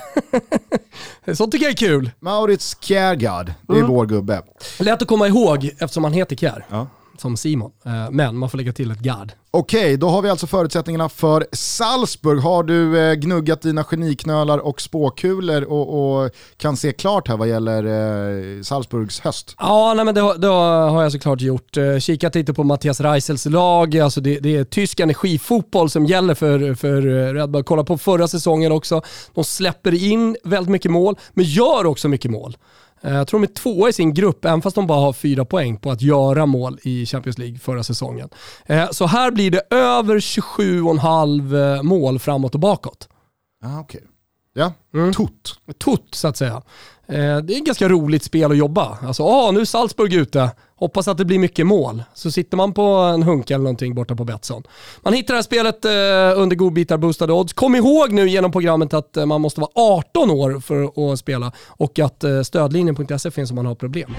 [1.38, 2.12] Sånt tycker jag är kul.
[2.20, 3.92] Maurits Kjærgaard, det är mm.
[3.92, 4.42] vår gubbe.
[4.80, 6.66] Lätt att komma ihåg eftersom han heter Kjär.
[6.70, 6.88] Ja
[7.22, 7.72] som Simon.
[7.86, 9.32] Eh, men man får lägga till ett gard.
[9.52, 12.40] Okej, då har vi alltså förutsättningarna för Salzburg.
[12.40, 17.48] Har du eh, gnuggat dina geniknölar och spåkulor och, och kan se klart här vad
[17.48, 19.56] gäller eh, Salzburgs höst?
[19.60, 21.78] Ja, nej, men det, det, har jag såklart gjort.
[22.00, 23.98] Kikat lite på Mattias Reisels lag.
[23.98, 27.02] Alltså det, det är tysk energifotboll som gäller för, för
[27.34, 27.64] Red Bull.
[27.64, 29.02] Kolla på förra säsongen också.
[29.34, 32.58] De släpper in väldigt mycket mål, men gör också mycket mål.
[33.02, 35.46] Eh, jag tror de är tvåa i sin grupp, även fast de bara har fyra
[35.46, 38.30] poäng på att göra mål i Champions League förra säsongen.
[38.66, 43.10] Eh, så här blir det över 27,5 eh, mål framåt och bakåt.
[43.64, 44.02] Ah, okay.
[44.54, 45.14] Ja, mm.
[45.14, 45.60] tot.
[45.78, 46.62] Tot så att säga.
[47.08, 48.98] Det är ett ganska roligt spel att jobba.
[49.02, 50.52] Alltså, ah, nu är Salzburg ute.
[50.76, 52.04] Hoppas att det blir mycket mål.
[52.14, 54.64] Så sitter man på en hunk eller någonting borta på Betsson.
[55.04, 57.54] Man hittar det här spelet eh, under godbitar boostade odds.
[57.54, 61.52] Kom ihåg nu genom programmet att eh, man måste vara 18 år för att spela
[61.68, 64.16] och att eh, stödlinjen.se finns om man har problem.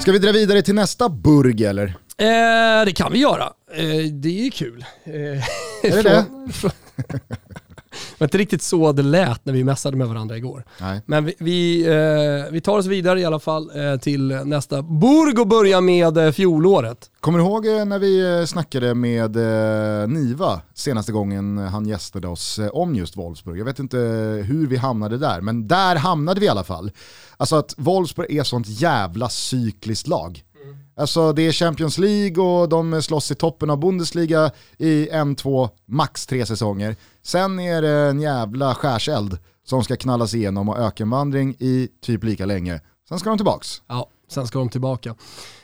[0.00, 1.86] Ska vi dra vidare till nästa burg eller?
[2.18, 3.52] Eh, det kan vi göra.
[3.76, 4.84] Eh, det är kul.
[5.04, 5.12] Eh,
[5.82, 6.24] är det det?
[8.18, 10.64] Var inte riktigt så det lät när vi mässade med varandra igår.
[10.80, 11.00] Nej.
[11.06, 15.40] Men vi, vi, eh, vi tar oss vidare i alla fall eh, till nästa burg
[15.40, 17.10] och börjar med eh, fjolåret.
[17.20, 22.28] Kommer du ihåg eh, när vi eh, snackade med eh, Niva senaste gången han gästade
[22.28, 23.58] oss om just Wolfsburg?
[23.58, 23.96] Jag vet inte
[24.46, 26.90] hur vi hamnade där, men där hamnade vi i alla fall.
[27.36, 30.44] Alltså att Wolfsburg är sånt jävla cykliskt lag.
[30.64, 30.76] Mm.
[30.96, 35.70] Alltså det är Champions League och de slåss i toppen av Bundesliga i en, två,
[35.86, 36.96] max tre säsonger.
[37.22, 42.46] Sen är det en jävla skärseld som ska knallas igenom och ökenvandring i typ lika
[42.46, 42.80] länge.
[43.08, 43.82] Sen ska de tillbaks.
[43.86, 45.14] Ja, sen ska de tillbaka.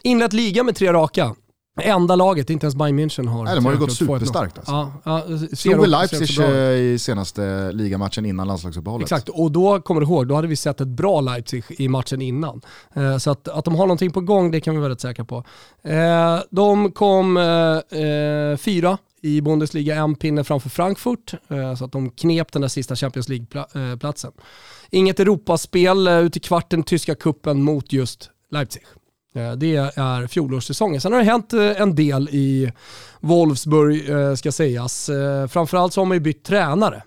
[0.02, 1.34] Inlett liga med tre raka.
[1.82, 3.44] Enda laget, inte ens Bayern München har.
[3.44, 4.72] Nej, de har ju gått superstarkt alltså.
[4.72, 5.22] Ja, ja,
[5.56, 9.04] Slog Leipzig eh, i senaste ligamatchen innan landslagsuppehållet.
[9.04, 12.22] Exakt, och då kommer du ihåg, då hade vi sett ett bra Leipzig i matchen
[12.22, 12.60] innan.
[12.94, 15.24] Eh, Så att, att de har någonting på gång, det kan vi vara rätt säkra
[15.24, 15.44] på.
[15.82, 21.34] Eh, De kom eh, fyra i Bundesliga, en pinne framför Frankfurt,
[21.78, 24.32] så att de knep den där sista Champions League-platsen.
[24.90, 28.82] Inget Europaspel ut i kvarten, tyska kuppen mot just Leipzig.
[29.34, 31.00] Eh, Det är fjolårssäsongen.
[31.00, 32.72] Sen har det hänt eh, en del i
[33.20, 35.10] Wolfsburg, eh, ska sägas.
[35.50, 37.02] Framförallt så har man ju bytt tränare.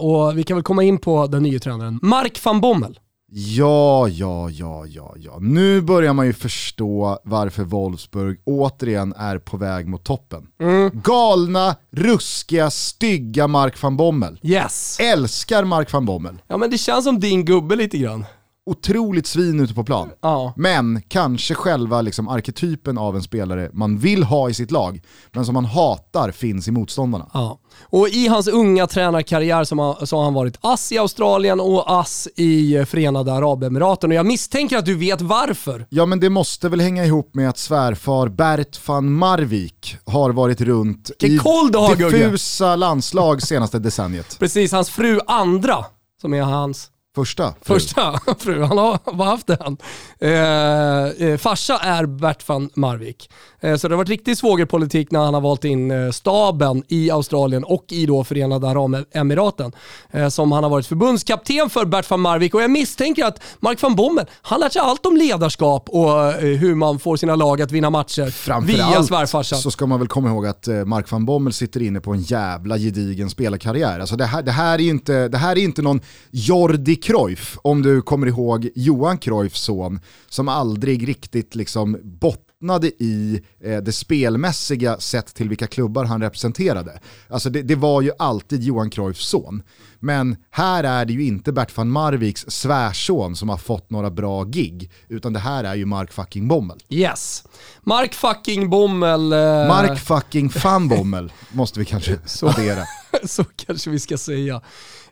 [0.00, 1.98] Och vi kan väl komma in på den nya tränaren.
[2.02, 2.98] Mark van Bommel.
[3.36, 5.38] Ja, ja, ja, ja, ja.
[5.40, 10.46] Nu börjar man ju förstå varför Wolfsburg återigen är på väg mot toppen.
[10.92, 14.40] Galna, ruskiga, stygga Mark van Bommel.
[14.42, 14.98] Yes.
[15.00, 16.42] Älskar Mark van Bommel.
[16.48, 18.24] Ja men det känns som din gubbe lite grann.
[18.66, 20.10] Otroligt svin ute på plan.
[20.20, 20.52] Ja.
[20.56, 25.44] Men kanske själva liksom arketypen av en spelare man vill ha i sitt lag, men
[25.44, 27.30] som man hatar finns i motståndarna.
[27.34, 27.58] Ja.
[27.82, 29.64] Och i hans unga tränarkarriär
[30.04, 34.10] så har han varit ass i Australien och ass i Förenade Arabemiraten.
[34.10, 35.86] Och jag misstänker att du vet varför.
[35.90, 40.60] Ja men det måste väl hänga ihop med att svärfar Bert van Marwijk har varit
[40.60, 42.16] runt Vilken i har, Gugge.
[42.16, 44.36] diffusa landslag senaste decenniet.
[44.38, 45.84] Precis, hans fru Andra,
[46.20, 47.54] som är hans Första.
[47.62, 47.74] fru.
[47.74, 49.76] Första fru, han har, vad haft den.
[50.20, 53.30] Eh, eh, farsa är Bert van Marwijk.
[53.64, 57.10] Eh, så det har varit riktig svågerpolitik när han har valt in eh, staben i
[57.10, 59.72] Australien och i då Förenade Arabemiraten.
[60.10, 63.82] Eh, som han har varit förbundskapten för Bert van Marwijk och jag misstänker att Mark
[63.82, 67.72] van Bommel, han lär sig allt om ledarskap och hur man får sina lag att
[67.72, 69.58] vinna matcher via Framförallt svärfarsan.
[69.58, 72.78] så ska man väl komma ihåg att Mark van Bommel sitter inne på en jävla
[72.78, 74.00] gedigen spelarkarriär.
[74.00, 76.00] Alltså det, här, det, här är inte, det här är inte någon
[76.30, 82.53] Jordi Cruyff, om du kommer ihåg Johan Cruyffs son, som aldrig riktigt liksom bottnade
[83.00, 87.00] i eh, det spelmässiga sett till vilka klubbar han representerade.
[87.28, 89.62] Alltså det, det var ju alltid Johan Cruyffs son.
[90.00, 94.44] Men här är det ju inte Bert van Marwijks svärson som har fått några bra
[94.44, 96.78] gig, utan det här är ju Mark fucking Bommel.
[96.88, 97.44] Yes.
[97.82, 99.32] Mark fucking Bommel.
[99.32, 102.84] eh, Mark fucking fan Bommel måste vi kanske addera.
[103.24, 104.60] Så kanske vi ska säga.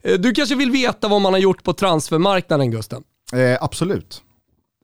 [0.02, 3.02] Eh, Du kanske vill veta vad man har gjort på transfermarknaden Gusten?
[3.32, 4.22] Eh, absolut.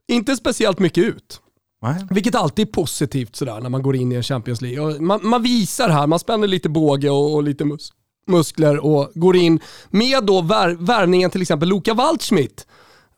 [0.07, 1.41] Inte speciellt mycket ut.
[1.81, 1.95] Nej.
[2.09, 4.99] Vilket alltid är positivt sådär när man går in i en Champions League.
[4.99, 7.93] Man, man visar här, man spänner lite båge och, och lite mus
[8.27, 12.67] muskler och går in med då vär, värvningen till exempel Luka Waldschmidt.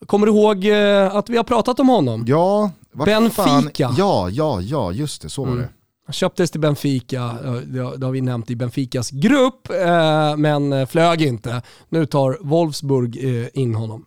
[0.06, 2.26] Kommer du ihåg eh, att vi har pratat om honom?
[2.28, 2.72] Ja,
[3.06, 3.44] Benfica.
[3.44, 5.70] Fan, ja, ja, ja, just det, så var det.
[6.06, 10.86] Han köptes till Benfica, eh, det har, vi nämnt i Benficas grupp, eh, men eh,
[10.88, 11.62] flög inte.
[11.90, 14.06] Nu tar Wolfsburg eh, in honom.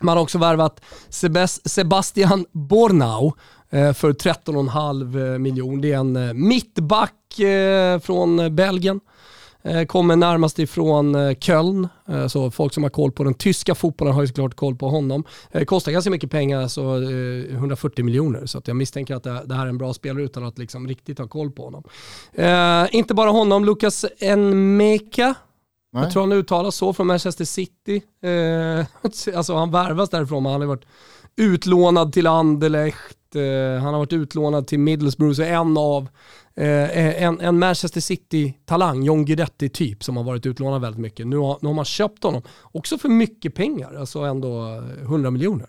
[0.00, 3.32] Man har också värvat Sebas- Sebastian Bornau
[3.72, 5.82] för 13,5 miljoner.
[5.82, 9.00] Det är en eh, mittback eh, från Belgien.
[9.64, 13.74] Eh, Kommer närmast ifrån eh, Köln, Eh, så folk som har koll på den tyska
[13.74, 15.24] fotbollen har ju såklart koll på honom.
[15.50, 18.46] Eh, Kostar ganska mycket pengar, så eh, 140 miljoner.
[18.46, 21.28] Så jag misstänker att det, här är en bra spelare utan att liksom riktigt ha
[21.28, 21.82] koll på honom.
[22.32, 24.04] Eh, inte bara honom, Lucas
[24.36, 25.34] Nmeka.
[25.92, 26.02] Nej.
[26.02, 28.02] Jag tror han uttalas så från Manchester City.
[28.22, 28.86] Eh,
[29.36, 30.86] alltså han värvas därifrån, men han har varit
[31.36, 33.21] utlånad till Anderlecht, eh,
[33.80, 36.08] han har varit utlånad till Middlesbrough, så en av
[36.56, 41.26] eh, en, en Manchester City-talang, John Guidetti typ, som har varit utlånad väldigt mycket.
[41.26, 45.68] Nu har, nu har man köpt honom, också för mycket pengar, alltså ändå 100 miljoner.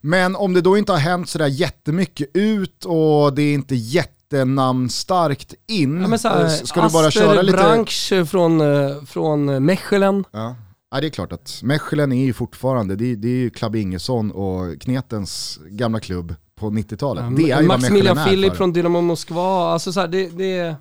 [0.00, 5.54] Men om det då inte har hänt sådär jättemycket ut och det är inte jättenamnstarkt
[5.66, 7.56] in, Ja, här, eh, ska du bara Aster köra lite...
[7.58, 10.24] Branch från, eh, från Mechelen.
[10.30, 10.56] Ja.
[10.90, 13.76] Ja, det är klart att Mechelen är ju fortfarande, det är, det är ju Club
[13.76, 17.36] Ingesson och Knetens gamla klubb på 90-talet.
[17.36, 19.72] det är ju Maximilian Philip från Dynamo Moskva.
[19.72, 20.76] Alltså så här, det, det,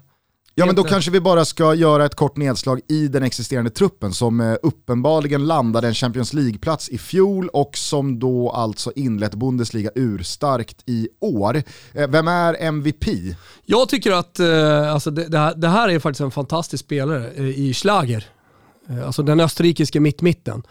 [0.55, 4.13] Ja men då kanske vi bara ska göra ett kort nedslag i den existerande truppen
[4.13, 9.91] som eh, uppenbarligen landade en Champions League-plats i fjol och som då alltså inlett Bundesliga
[9.95, 11.63] urstarkt i år.
[11.93, 13.05] Eh, Vem är MVP?
[13.65, 17.73] Jag tycker att eh, alltså det, här, det här är faktiskt en fantastisk spelare i
[17.73, 18.25] Schlager.
[19.05, 20.63] alltså den österrikiske mittmitten.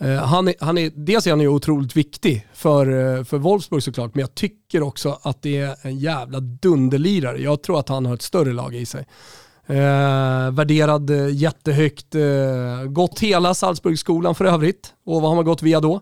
[0.00, 3.82] Eh, han är, han är, dels är han ju otroligt viktig för, eh, för Wolfsburg
[3.82, 7.38] såklart, men jag tycker också att det är en jävla dunderlirare.
[7.38, 9.06] Jag tror att han har ett större lag i sig.
[9.66, 14.94] Eh, värderad eh, jättehögt, eh, gått hela Salzburgskolan för övrigt.
[15.04, 16.00] Och vad har man gått via då?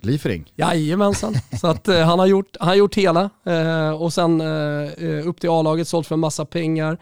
[0.00, 0.52] Liefering.
[0.54, 1.34] Jajamensan.
[1.60, 4.40] Så att eh, han har gjort, han har gjort hela eh, och sen
[5.24, 6.98] upp till A-laget, sålt för en massa pengar.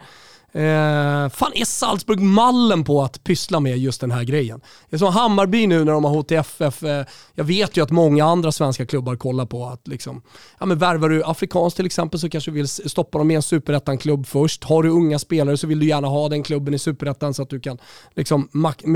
[0.55, 4.61] Eh, fan är Salzburg mallen på att pyssla med just den här grejen?
[4.89, 6.83] Det är som Hammarby nu när de har HTFF.
[6.83, 10.21] Eh, jag vet ju att många andra svenska klubbar kollar på att liksom,
[10.59, 13.41] ja men värvar du afrikanskt till exempel så kanske du vill stoppa dem i en
[13.41, 14.63] superettan-klubb först.
[14.63, 17.49] Har du unga spelare så vill du gärna ha den klubben i superettan så att
[17.49, 17.77] du kan
[18.15, 18.49] liksom,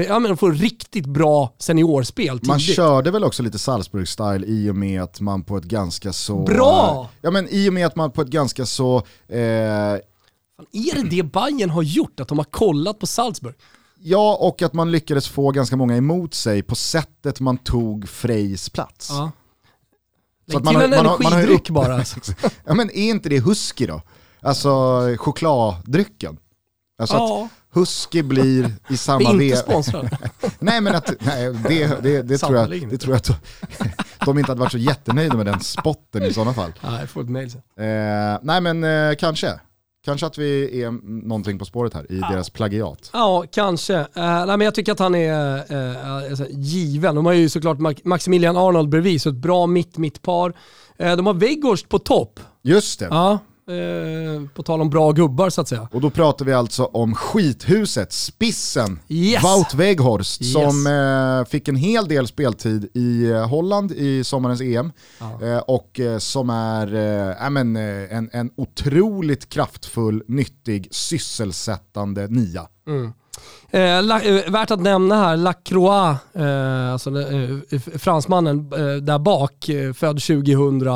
[0.08, 2.48] ja, men få riktigt bra seniorspel tidigt.
[2.48, 6.43] Man körde väl också lite Salzburg-style i och med att man på ett ganska så...
[6.43, 7.10] Bra!
[7.22, 9.39] Ja men i och med att man på ett ganska så eh,
[10.72, 12.19] är det det Bayern har gjort?
[12.19, 13.56] Att de har kollat på Salzburg?
[14.02, 18.69] Ja, och att man lyckades få ganska många emot sig på sättet man tog Frejs
[18.69, 19.10] plats.
[19.10, 19.32] Ja.
[20.52, 21.69] Så att man har, man, har, man har upp...
[21.69, 21.95] bara.
[22.00, 22.19] Alltså.
[22.65, 24.02] ja men är inte det husky då?
[24.41, 24.69] Alltså
[25.17, 26.38] chokladdrycken.
[27.00, 27.43] Alltså ja.
[27.43, 29.43] att husky blir i samma veva.
[29.43, 30.17] inte sponsrad.
[30.60, 33.45] nej men att, nej, det, det, det tror jag, det tror jag att
[34.26, 36.72] de inte hade varit så jättenöjda med den spotten i sådana fall.
[36.84, 37.62] Nej, jag får ett mail sen.
[37.86, 39.60] Eh, nej men eh, kanske.
[40.06, 40.92] Kanske att vi är
[41.28, 42.30] någonting på spåret här i ja.
[42.30, 43.10] deras plagiat.
[43.14, 44.00] Ja, kanske.
[44.00, 47.16] Uh, nej, men jag tycker att han är uh, alltså, given.
[47.16, 50.50] De har ju såklart Maximilian Arnold bredvid, så ett bra mitt-mittpar.
[51.02, 52.40] Uh, de har Weghorst på topp.
[52.62, 53.08] Just det.
[53.10, 55.88] Ja, Eh, på tal om bra gubbar så att säga.
[55.91, 59.43] Och då pratar vi alltså om skithuset, Spissen, yes.
[59.43, 60.53] Wout Weghorst, yes.
[60.53, 64.91] som eh, fick en hel del speltid i eh, Holland i sommarens EM.
[65.19, 65.45] Ja.
[65.45, 66.93] Eh, och eh, som är
[67.43, 72.67] eh, men, en, en otroligt kraftfull, nyttig, sysselsättande nia.
[72.88, 73.13] Mm.
[73.72, 78.70] Eh, la, eh, värt att nämna här, Lacroix, eh, alltså eh, fransmannen
[79.02, 80.88] där bak, född 2000,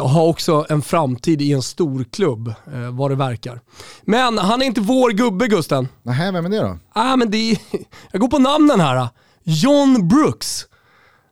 [0.00, 2.54] och har också en framtid i en stor klubb
[2.92, 3.60] vad det verkar.
[4.02, 5.88] Men han är inte vår gubbe Gusten.
[6.02, 6.78] Nej, vem är det då?
[6.92, 7.58] Ah, men det är,
[8.12, 9.08] jag går på namnen här.
[9.44, 10.66] John Brooks.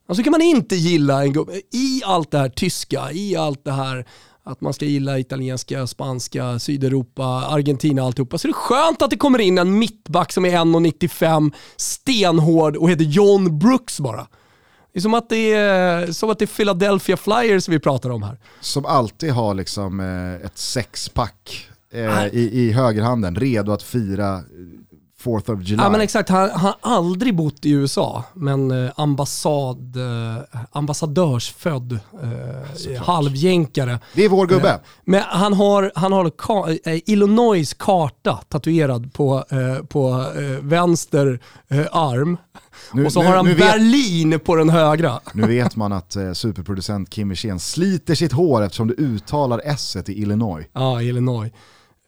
[0.09, 3.73] Alltså kan man inte gilla en gubbe, i allt det här tyska, i allt det
[3.73, 4.07] här
[4.45, 8.39] att man ska gilla italienska, spanska, Sydeuropa, Argentina alltihopa.
[8.39, 12.91] Så det är skönt att det kommer in en mittback som är 1,95, stenhård och
[12.91, 14.27] heter John Brooks bara.
[14.93, 18.23] Det är som att det är, som att det är Philadelphia Flyers vi pratar om
[18.23, 18.39] här.
[18.61, 24.43] Som alltid har liksom eh, ett sexpack eh, i, i högerhanden, redo att fira
[25.25, 25.83] 4th of July.
[25.83, 33.03] Ja men exakt, han har aldrig bott i USA, men eh, ambassad, eh, ambassadörsfödd, eh,
[33.03, 33.99] halvjänkare.
[34.15, 34.71] Det är vår gubbe.
[34.71, 40.27] Eh, men han har, han har ka eh, Illinois karta tatuerad på, eh, på
[40.61, 41.41] vänster
[41.93, 42.37] arm.
[42.93, 45.21] Nu, och så nu, har han Berlin vet, på den högra.
[45.35, 50.23] Nu vet man att superproducent Kim Wirsén sliter sitt hår eftersom du uttalar s i
[50.23, 50.67] Illinois.
[50.73, 51.53] Ja, Illinois.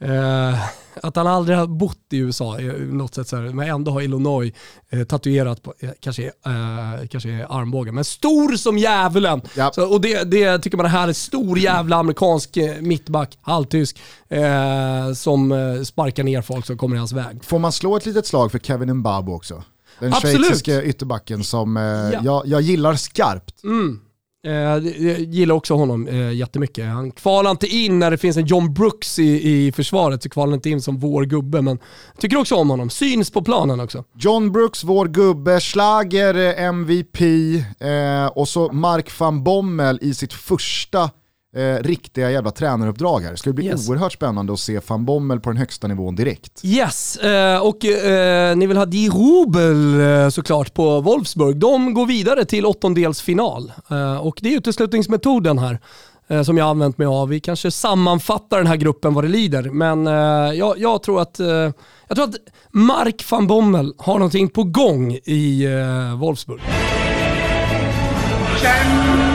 [0.03, 0.59] Eh,
[1.03, 4.53] att han aldrig har bott i USA, något sätt så här, men ändå har Illinois
[4.91, 7.95] eh, tatuerat på, eh, kanske, eh, kanske armbågen.
[7.95, 9.43] Men stor som djävulen!
[9.57, 9.71] Ja.
[9.75, 15.13] Så, och det, det tycker man här är stor jävla amerikansk eh, mittback, halvtysk, eh,
[15.15, 17.45] som sparkar ner folk som kommer i hans väg.
[17.45, 19.65] Får man slå ett litet slag för Kevin Mbabo också?
[19.99, 22.21] Den schweiziske ytterbacken som ja.
[22.25, 23.65] jag, jag gillar skarpt.
[23.65, 24.01] Mm.
[24.47, 26.87] Eh, jag gillar också honom eh, jättemycket.
[26.87, 30.49] Han kvalar inte in när det finns en John Brooks i, i försvaret, så kvalar
[30.49, 31.63] han inte in som vår gubbe.
[31.63, 31.79] Men
[32.19, 32.91] tycker också om honom.
[32.91, 34.05] Syns på planen också.
[34.19, 37.21] John Brooks, vår gubbe, Schlager eh, MVP
[37.81, 41.11] eh, och så Mark van Bommel i sitt första
[41.57, 43.31] eh, riktiga jävla tränaruppdrag här.
[43.31, 43.89] Det ska bli yes.
[43.89, 46.61] oerhört spännande att se van Bommel på den högsta nivån direkt.
[46.65, 51.57] Yes, eh, och eh, ni vill ha Die Rubel eh, såklart på Wolfsburg.
[51.57, 55.79] De går vidare till åttondelsfinal eh, och det är uteslutningsmetoden här
[56.29, 57.29] eh, som jag har använt mig av.
[57.29, 60.07] Vi kanske sammanfattar den här gruppen vad det lider, men
[60.57, 61.39] jag, jag, tror att,
[62.09, 62.37] jag tror att
[62.71, 65.67] Mark van Bommel har någonting på gång i
[66.17, 66.61] Wolfsburg.
[68.55, 69.32] Vi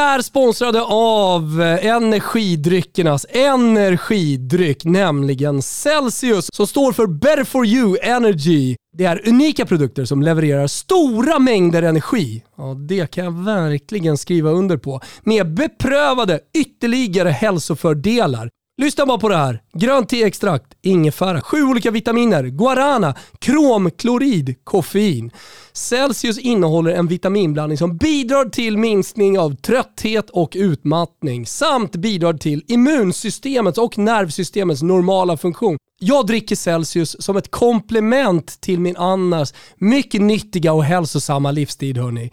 [0.00, 8.76] är sponsrade av eh, energidryckernas energidryck, nämligen Celsius, som står för Better for you Energy.
[8.96, 12.42] Det är unika produkter som levererar stora mängder energi.
[12.56, 15.00] Ja, det kan jag verkligen skriva under på.
[15.22, 18.50] Med beprövade ytterligare hälsofördelar
[18.80, 19.62] Lyssna bara på det här.
[19.72, 25.30] Grönt teextrakt, ingefära, sju olika vitaminer, guarana, kromklorid, koffein.
[25.72, 32.64] Celsius innehåller en vitaminblandning som bidrar till minskning av trötthet och utmattning samt bidrar till
[32.66, 35.78] immunsystemets och nervsystemets normala funktion.
[35.98, 42.30] Jag dricker Celsius som ett komplement till min annars mycket nyttiga och hälsosamma livsstil hörni.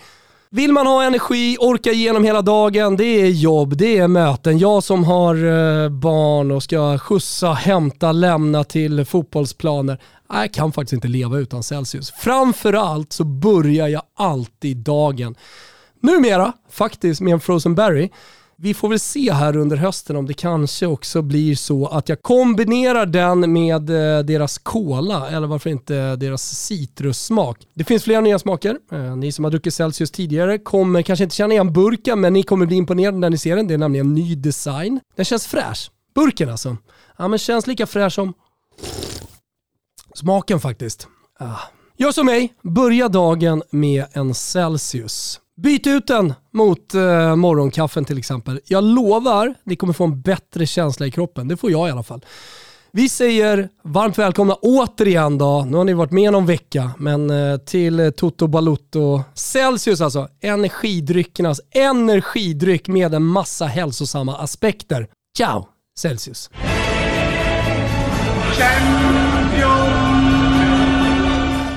[0.50, 4.58] Vill man ha energi, orka igenom hela dagen, det är jobb, det är möten.
[4.58, 9.98] Jag som har eh, barn och ska skjutsa, hämta, lämna till fotbollsplaner.
[10.30, 12.12] Jag kan faktiskt inte leva utan Celsius.
[12.12, 15.36] Framförallt så börjar jag alltid dagen.
[16.02, 18.10] Numera faktiskt med en frozen berry
[18.60, 22.22] vi får väl se här under hösten om det kanske också blir så att jag
[22.22, 27.68] kombinerar den med eh, deras cola eller varför inte deras citrussmak.
[27.74, 28.78] Det finns flera nya smaker.
[28.92, 32.44] Eh, ni som har druckit Celsius tidigare kommer kanske inte känna igen burken men ni
[32.44, 33.68] kommer bli imponerade när ni ser den.
[33.68, 35.00] Det är nämligen ny design.
[35.16, 35.92] Den känns fräsch.
[36.16, 36.78] Burken alltså.
[37.18, 38.34] Ja men känns lika fräsch som
[40.16, 41.08] smaken faktiskt.
[41.40, 41.60] Ah.
[41.98, 45.42] Gör som mig, börja dagen med en Celsius.
[45.62, 48.60] Byt ut den mot eh, morgonkaffen till exempel.
[48.66, 51.48] Jag lovar, ni kommer få en bättre känsla i kroppen.
[51.48, 52.26] Det får jag i alla fall.
[52.92, 55.66] Vi säger varmt välkomna återigen då.
[55.70, 60.28] Nu har ni varit med någon vecka, men eh, till Toto Balutto Celsius alltså.
[60.42, 65.08] Energidryckernas energidryck med en massa hälsosamma aspekter.
[65.38, 65.68] Ciao
[66.00, 66.50] Celsius!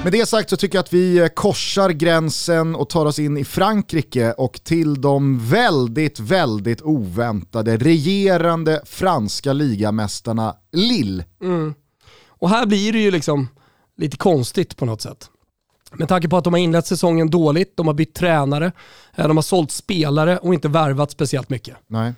[0.05, 3.37] Med det sagt så tycker jag att vi eh, korsar gränsen och tar oss in
[3.37, 11.25] i Frankrike och till de väldigt, väldigt oväntade regerande franska ligamästarna Lille.
[11.43, 11.75] Mm.
[12.29, 13.49] Och här blir det ju liksom
[13.97, 15.31] lite konstigt på något sätt.
[15.93, 18.73] Med tanke på att de har inlett säsongen dåligt, de har bytt tränare,
[19.17, 21.77] eh, de har sålt spelare och inte värvat speciellt mycket.
[21.87, 22.13] Nej.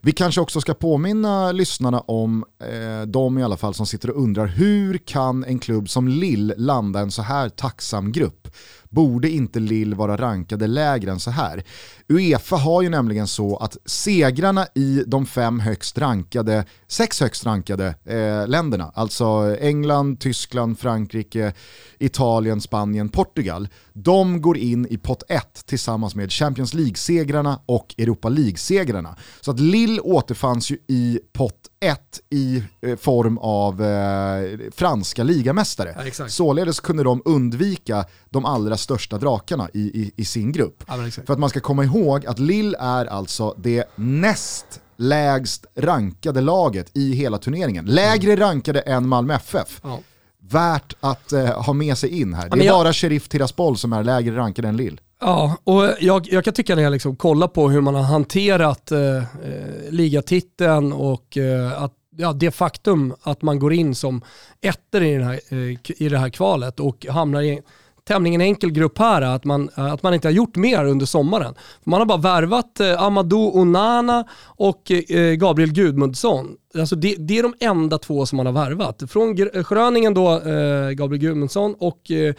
[0.00, 4.22] Vi kanske också ska påminna lyssnarna om eh, de i alla fall som sitter och
[4.22, 8.48] undrar hur kan en klubb som Lill landa en så här tacksam grupp?
[8.90, 11.64] Borde inte Lill vara rankade lägre än så här?
[12.08, 17.94] Uefa har ju nämligen så att segrarna i de fem högst rankade, sex högst rankade
[18.04, 21.52] eh, länderna, alltså England, Tyskland, Frankrike,
[21.98, 28.28] Italien, Spanien, Portugal, de går in i pott 1 tillsammans med Champions League-segrarna och Europa
[28.28, 29.16] League-segrarna.
[29.40, 36.12] Så att Lille återfanns ju i pott 1 i eh, form av eh, franska ligamästare.
[36.18, 40.84] Ja, Således kunde de undvika de allra största drakarna i, i, i sin grupp.
[40.88, 40.94] Ja,
[41.26, 46.90] För att man ska komma ihåg att Lille är alltså det näst lägst rankade laget
[46.96, 47.84] i hela turneringen.
[47.84, 48.40] Lägre mm.
[48.40, 49.80] rankade än Malmö FF.
[49.82, 50.00] Ja.
[50.48, 52.48] Värt att eh, ha med sig in här.
[52.48, 52.74] Det är jag...
[52.74, 54.98] bara Sheriff Tiraspol som är lägre rankad än Lille.
[55.26, 58.92] Ja, och jag, jag kan tycka när jag liksom kollar på hur man har hanterat
[58.92, 59.24] eh, eh,
[59.90, 64.22] ligatiteln och eh, att, ja, det faktum att man går in som
[64.60, 67.60] ettor i, eh, i det här kvalet och hamnar i
[68.04, 71.54] tämligen enkel grupp här, att man, att man inte har gjort mer under sommaren.
[71.84, 77.42] Man har bara värvat eh, Amadou Onana och eh, Gabriel Gudmundsson Alltså det, det, är
[77.42, 79.02] de enda två som man har värvat.
[79.08, 82.34] Från eh, Schröningen då, eh, Gabriel Gudmundsson och eh,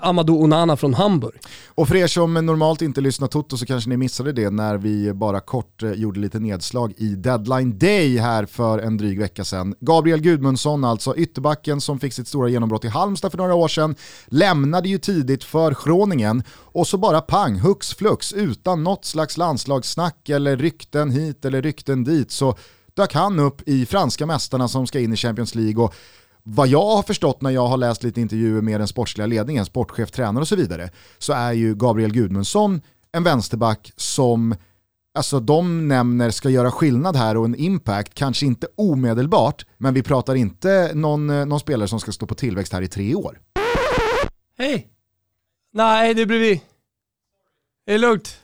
[0.00, 1.40] Amadou Onana från Hamburg.
[1.68, 5.12] Och för er som normalt inte lyssnar Toto så kanske ni missade det när vi
[5.12, 9.74] bara kort eh, gjorde lite nedslag i deadline day här för en dryg vecka sedan.
[9.80, 13.94] Gabriel Gudmundsson alltså, ytterbacken som fick sitt stora genombrott i Halmstad för några år sedan,
[14.26, 20.28] lämnade ju tidigt för Schroningen och så bara pang, hux flux, utan något slags landslagssnack
[20.28, 22.56] eller rykten hit eller rykten dit så
[22.94, 25.94] dök han upp i franska mästarna som ska in i Champions League och
[26.42, 30.10] vad jag har förstått när jag har läst lite intervjuer med den sportsliga ledningen, sportchef,
[30.10, 32.80] tränare och så vidare, så är ju Gabriel Gudmundsson
[33.12, 34.54] en vänsterback som
[35.14, 40.02] alltså de nämner ska göra skillnad här och en impact, kanske inte omedelbart, men vi
[40.02, 43.40] pratar inte någon, någon spelare som ska stå på tillväxt här i tre år.
[44.58, 44.88] Hej!
[45.72, 46.62] Nej, det blir vi.
[47.86, 48.40] Det är lugnt.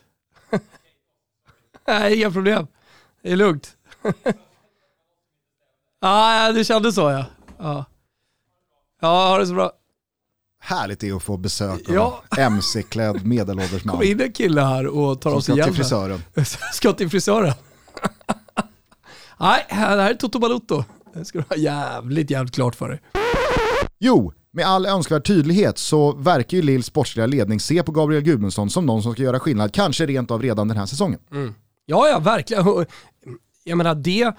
[1.87, 2.67] Nej, inga problem.
[3.21, 3.77] Det är lugnt.
[6.01, 7.25] ja, det kändes så ja.
[7.59, 7.85] Ja,
[9.01, 9.71] ja ha det så bra.
[10.61, 12.23] Härligt det är att få besök av ja.
[12.37, 13.95] MC-klädd medelålders man.
[13.95, 15.57] Kom in en kille här och tar oss igen.
[15.63, 16.23] Ska till frisören.
[16.73, 17.53] ska till frisören.
[19.39, 20.83] Nej, det här är Toto Balutto.
[21.13, 23.01] Det ska du ha jävligt, jävligt klart för dig.
[23.99, 28.69] Jo, med all önskvärd tydlighet så verkar ju Lills sportsliga ledning se på Gabriel Gudmundsson
[28.69, 31.19] som någon som ska göra skillnad, kanske rent av redan den här säsongen.
[31.31, 31.53] Mm.
[31.85, 32.63] Ja, ja, verkligen
[33.69, 34.33] jag menar det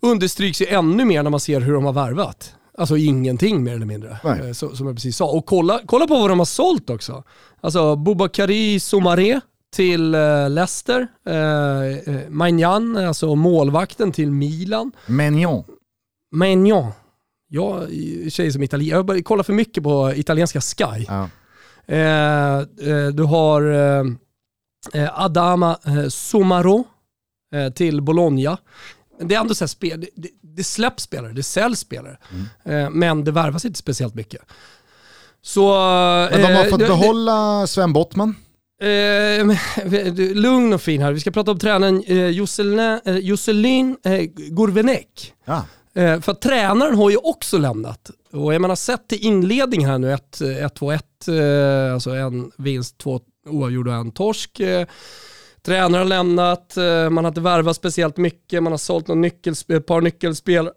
[0.00, 2.54] understryks ju ännu mer när man ser hur de har värvat.
[2.78, 4.40] Alltså ingenting mer eller mindre, Nej.
[4.40, 5.30] Eh, så, som jag precis sa.
[5.30, 7.24] Och kolla, kolla på vad de har sålt också.
[7.60, 9.40] Alltså Bobakari Somaré
[9.74, 11.06] till eh, Leicester.
[11.26, 14.92] Eh, eh, Magnan, alltså målvakten till Milan.
[15.06, 15.64] Mignon.
[16.32, 16.92] Magnan.
[17.48, 17.88] Jag
[18.28, 19.06] tjejer som italien.
[19.06, 21.06] Jag kollar för mycket på italienska Sky.
[21.08, 21.28] Ja.
[23.12, 23.62] Du har
[25.12, 26.84] Adama eh, Somaro
[27.74, 28.58] till Bologna.
[29.20, 32.18] Det är ändå så här spel, det, det, det släpps spelare, det säljs spelare.
[32.64, 32.92] Mm.
[32.98, 34.40] men det värvas inte speciellt mycket.
[35.42, 35.68] Så,
[36.30, 38.34] men de har fått behålla Sven Bottman.
[38.80, 39.46] Eh,
[40.34, 41.12] lugn och fin här.
[41.12, 45.32] Vi ska prata om tränaren eh, Josselin, eh, Josselin eh, Gourvenek.
[45.44, 45.64] Ja.
[45.94, 48.10] Eh, för tränaren har ju också lämnat.
[48.32, 53.90] Och jag menar sett till inledningen här nu, 1-2-1, eh, alltså en vinst, två oavgjorda
[53.90, 54.60] och en torsk.
[55.66, 59.76] Tränare har lämnat, eh, man har inte värvat speciellt mycket, man har sålt någon nyckelspel,
[59.76, 60.70] ett eh, par nyckelspel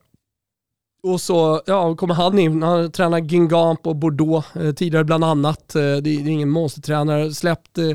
[1.04, 5.76] och så ja, kommer han in, han tränar Gingamp och Bordeaux eh, tidigare bland annat.
[5.76, 7.34] Eh, det, är, ingen monstertränare.
[7.34, 7.92] Släppt, eh,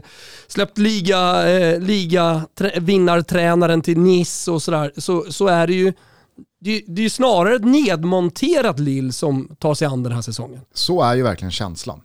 [0.47, 4.93] släppt liga, eh, liga trä, vinnartränaren till Nice och sådär.
[4.97, 5.93] Så, så är det ju.
[6.61, 10.61] Det, det är ju snarare ett nedmonterat Lill som tar sig an den här säsongen.
[10.75, 12.01] Så är ju verkligen känslan.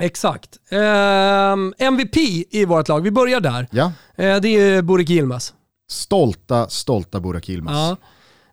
[0.00, 0.58] Exakt.
[0.70, 2.16] Eh, MVP
[2.50, 3.68] i vårt lag, vi börjar där.
[3.70, 3.92] Ja.
[4.16, 5.54] Eh, det är Burik Yilmaz.
[5.90, 7.74] Stolta, stolta Burak Yilmaz.
[7.74, 7.96] Ja.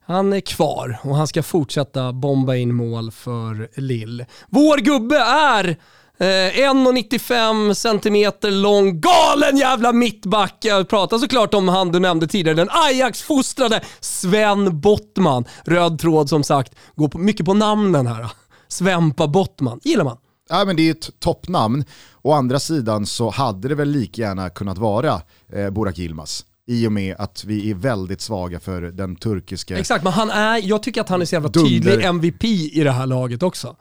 [0.05, 4.25] Han är kvar och han ska fortsätta bomba in mål för Lill.
[4.49, 5.69] Vår gubbe är
[6.17, 10.57] eh, 1,95 cm lång, galen jävla mittback.
[10.59, 15.45] Jag pratar såklart om han du nämnde tidigare, den Ajax-fostrade Sven Bottman.
[15.65, 18.31] Röd tråd som sagt, går på, mycket på namnen här.
[18.67, 20.17] Svempa Bottman, gillar man.
[20.49, 21.83] Ja, men det är ett toppnamn.
[22.21, 25.21] Å andra sidan så hade det väl lika gärna kunnat vara
[25.53, 29.77] eh, Burak Yilmaz i och med att vi är väldigt svaga för den turkiska...
[29.77, 31.69] Exakt, men han är, jag tycker att han är så jävla dunder.
[31.69, 33.75] tydlig MVP i det här laget också.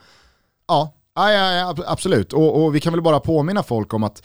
[0.69, 2.33] Ja, ja, ja absolut.
[2.33, 4.23] Och, och, vi kan väl bara påminna folk om att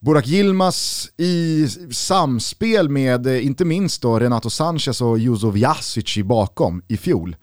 [0.00, 6.82] Burak Yilmaz i samspel med, eh, inte minst då Renato Sanchez och Yusuf Jasic bakom
[6.88, 7.36] i fjol,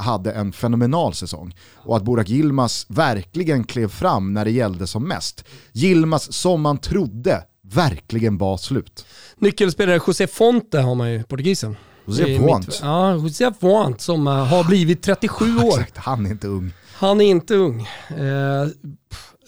[0.00, 1.54] hade en fenomenal säsong.
[1.74, 5.44] Och att Burak Yilmaz verkligen klev fram när det gällde som mest.
[5.74, 9.06] Yilmaz som man trodde verkligen var slut.
[9.36, 11.76] Nyckelspelare José Fonte har man ju, portugisen.
[12.04, 12.72] José Fonte?
[12.82, 15.80] Ja, José Fonte som uh, har blivit 37 år.
[15.80, 16.72] Exakt, han är inte ung.
[16.94, 17.80] Han är inte ung.
[18.18, 18.68] Uh,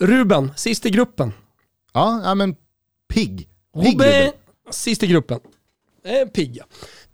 [0.01, 1.33] Ruben, sist i gruppen.
[1.93, 2.57] Ja, ja men
[3.09, 3.49] pigg.
[3.83, 4.33] pigg Ruben,
[4.71, 5.41] sist i gruppen.
[6.05, 6.65] Eh, pigg ja.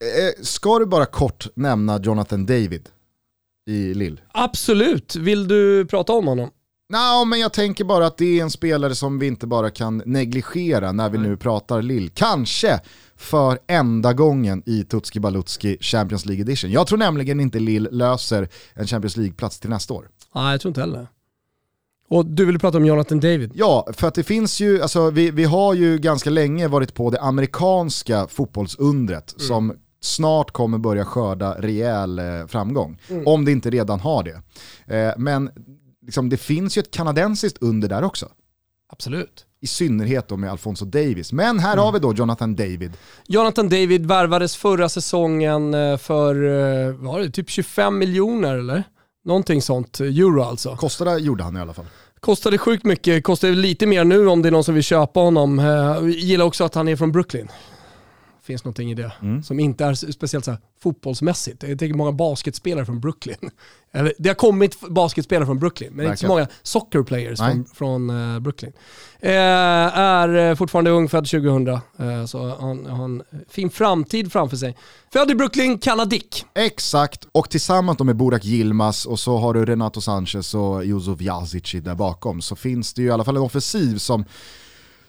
[0.06, 2.88] Eh, ska du bara kort nämna Jonathan David
[3.66, 4.20] i Lill?
[4.32, 5.16] Absolut.
[5.16, 6.50] Vill du prata om honom?
[6.88, 10.02] Nej, men jag tänker bara att det är en spelare som vi inte bara kan
[10.06, 12.10] negligera när vi nu pratar Lill.
[12.14, 12.80] Kanske
[13.16, 16.70] för enda gången i Tutski Balutski Champions League Edition.
[16.70, 20.08] Jag tror nämligen inte Lill löser en Champions League-plats till nästa år.
[20.34, 21.08] Nej, jag tror inte heller.
[22.08, 23.52] Och du ville prata om Jonathan David?
[23.54, 27.10] Ja, för att det finns ju, alltså vi, vi har ju ganska länge varit på
[27.10, 29.48] det amerikanska fotbollsundret mm.
[29.48, 33.00] som snart kommer börja skörda rejäl eh, framgång.
[33.08, 33.26] Mm.
[33.26, 34.42] Om det inte redan har det.
[34.96, 35.50] Eh, men
[36.02, 38.28] liksom, det finns ju ett kanadensiskt under där också.
[38.88, 39.46] Absolut.
[39.60, 41.32] I synnerhet då med Alfonso Davis.
[41.32, 41.84] Men här mm.
[41.84, 42.92] har vi då Jonathan David.
[43.26, 46.34] Jonathan David värvades förra säsongen eh, för,
[46.92, 48.84] var det typ 25 miljoner eller?
[49.24, 50.76] Någonting sånt, euro alltså.
[50.76, 51.86] Kostade gjorde han i alla fall.
[52.20, 55.58] Kostade sjukt mycket, kostade lite mer nu om det är någon som vill köpa honom.
[55.58, 57.48] Jag gillar också att han är från Brooklyn
[58.46, 59.12] finns någonting i det.
[59.22, 59.42] Mm.
[59.42, 61.62] Som inte är speciellt så här, fotbollsmässigt.
[61.62, 63.50] Jag tänker många basketspelare från Brooklyn.
[63.92, 66.12] Eller, det har kommit basketspelare från Brooklyn, men Verkligen.
[66.12, 68.72] inte så många soccer players från, från uh, Brooklyn.
[69.22, 74.76] Uh, är fortfarande ung, född 2000, uh, så han har en fin framtid framför sig.
[75.12, 76.44] Född i Brooklyn, kanadik.
[76.54, 81.72] Exakt, och tillsammans med Burak Yilmaz och så har du Renato Sanchez och Yusuf Jazic
[81.72, 84.24] där bakom så finns det ju i alla fall en offensiv som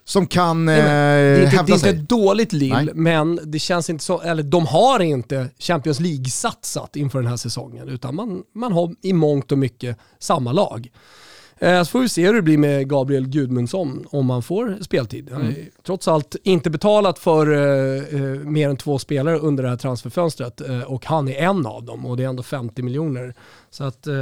[0.08, 1.82] som kan Nej, eh, det är inte, hävda sig.
[1.82, 5.50] Det är inte ett dåligt Lill, men det känns inte så, eller de har inte
[5.60, 10.52] Champions League-satsat inför den här säsongen, utan man, man har i mångt och mycket samma
[10.52, 10.90] lag.
[11.60, 15.30] Eh, så får vi se hur det blir med Gabriel Gudmundsson om man får speltid.
[15.32, 15.66] Han har mm.
[15.86, 20.62] trots allt inte betalat för eh, eh, mer än två spelare under det här transferfönstret
[20.62, 23.34] eh, och han är en av dem och det är ändå 50 miljoner.
[23.70, 24.14] Så att eh,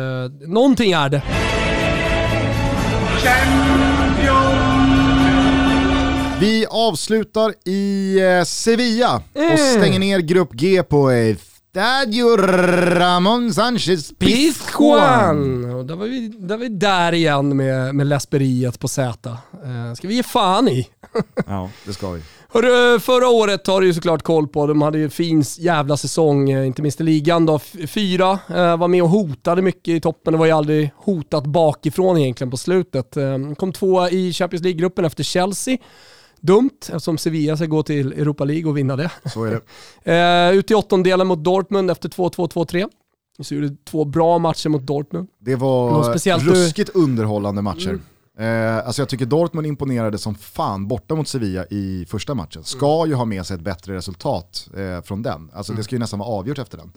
[0.48, 1.24] någonting är det.
[3.24, 4.65] Champion!
[6.40, 9.54] Vi avslutar i eh, Sevilla mm.
[9.54, 15.74] och stänger ner Grupp G på Estadio Ramon Sanchez Pizjuan.
[15.76, 19.30] Och där var, vi, där vi där igen med, med läsperiet på Z.
[19.30, 20.88] Eh, ska vi ge fan i.
[21.48, 22.22] ja, det ska vi.
[22.54, 24.68] Hörru, förra året har du ju såklart koll på.
[24.68, 27.46] De hade ju en fin jävla säsong, eh, inte minst i ligan.
[27.46, 27.60] Då.
[27.88, 30.34] Fyra, eh, var med och hotade mycket i toppen.
[30.34, 33.18] Det var ju aldrig hotat bakifrån egentligen på slutet.
[33.18, 35.78] Eh, kom tvåa i Champions League-gruppen efter Chelsea
[36.46, 39.12] Dumt eftersom Sevilla ska gå till Europa League och vinna det.
[39.34, 39.62] Så är
[40.04, 40.52] det.
[40.52, 42.90] eh, ut i åttondelen mot Dortmund efter 2-2, 2-3.
[43.40, 45.28] Så gjorde två bra matcher mot Dortmund.
[45.40, 47.00] Det var ruskigt du...
[47.00, 47.90] underhållande matcher.
[47.90, 48.02] Mm.
[48.38, 52.64] Eh, alltså jag tycker Dortmund imponerade som fan borta mot Sevilla i första matchen.
[52.64, 53.10] Ska mm.
[53.10, 55.52] ju ha med sig ett bättre resultat eh, från den.
[55.54, 55.78] Alltså mm.
[55.78, 56.92] det ska ju nästan vara avgjort efter den.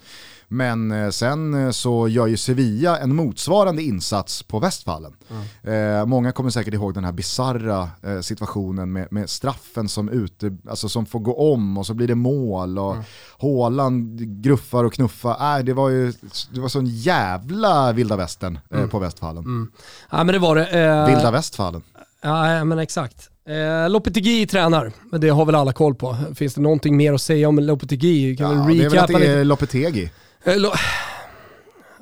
[0.48, 5.12] Men eh, sen eh, så gör ju Sevilla en motsvarande insats på Västfallen.
[5.30, 5.98] Mm.
[5.98, 10.56] Eh, många kommer säkert ihåg den här bizarra eh, situationen med, med, straffen som, ute,
[10.68, 13.04] alltså som får gå om och så blir det mål och mm.
[13.38, 15.58] Håland gruffar och knuffar.
[15.58, 16.12] Äh, det var ju
[16.54, 18.90] det var sån jävla vilda västern eh, mm.
[18.90, 19.44] på Västfallen.
[19.44, 19.70] Mm.
[20.10, 21.06] Ja men det var det.
[21.06, 21.82] Vilda västfallen.
[22.22, 23.30] Ja men exakt.
[23.48, 26.16] Eh, Lopetegui tränar, men det har väl alla koll på.
[26.34, 28.36] Finns det någonting mer att säga om Lopetegui?
[28.36, 30.10] Kan ja, det är väl att det är Lopetegi.
[30.44, 30.54] Eh,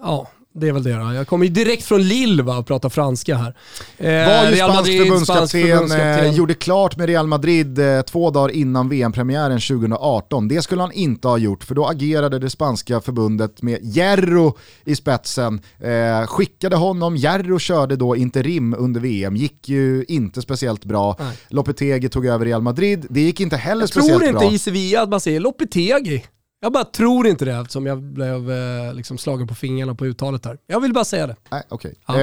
[0.03, 0.29] ja,
[0.59, 1.15] det är väl det då.
[1.15, 3.55] Jag kommer ju direkt från Lille va, och pratar franska här.
[3.99, 5.93] Eh, var ju Real spansk Madrid, förbundskapten.
[5.93, 10.49] Eh, gjorde klart med Real Madrid eh, två dagar innan VM-premiären 2018.
[10.49, 14.97] Det skulle han inte ha gjort för då agerade det spanska förbundet med Jerro i
[14.97, 15.61] spetsen.
[15.81, 21.17] Eh, skickade honom, Jerro körde då interim under VM, gick ju inte speciellt bra.
[21.19, 21.37] Nej.
[21.49, 24.27] Lopetegi tog över Real Madrid, det gick inte heller jag speciellt bra.
[24.27, 26.25] Jag tror inte i Sevilla att man säger Lopetegi.
[26.67, 30.45] Jag bara tror inte det eftersom jag blev eh, liksom slagen på fingrarna på uttalet
[30.45, 30.59] här.
[30.67, 31.37] Jag vill bara säga det.
[31.51, 31.93] Nej, okay.
[32.07, 32.21] Ja.
[32.21, 32.23] Eh,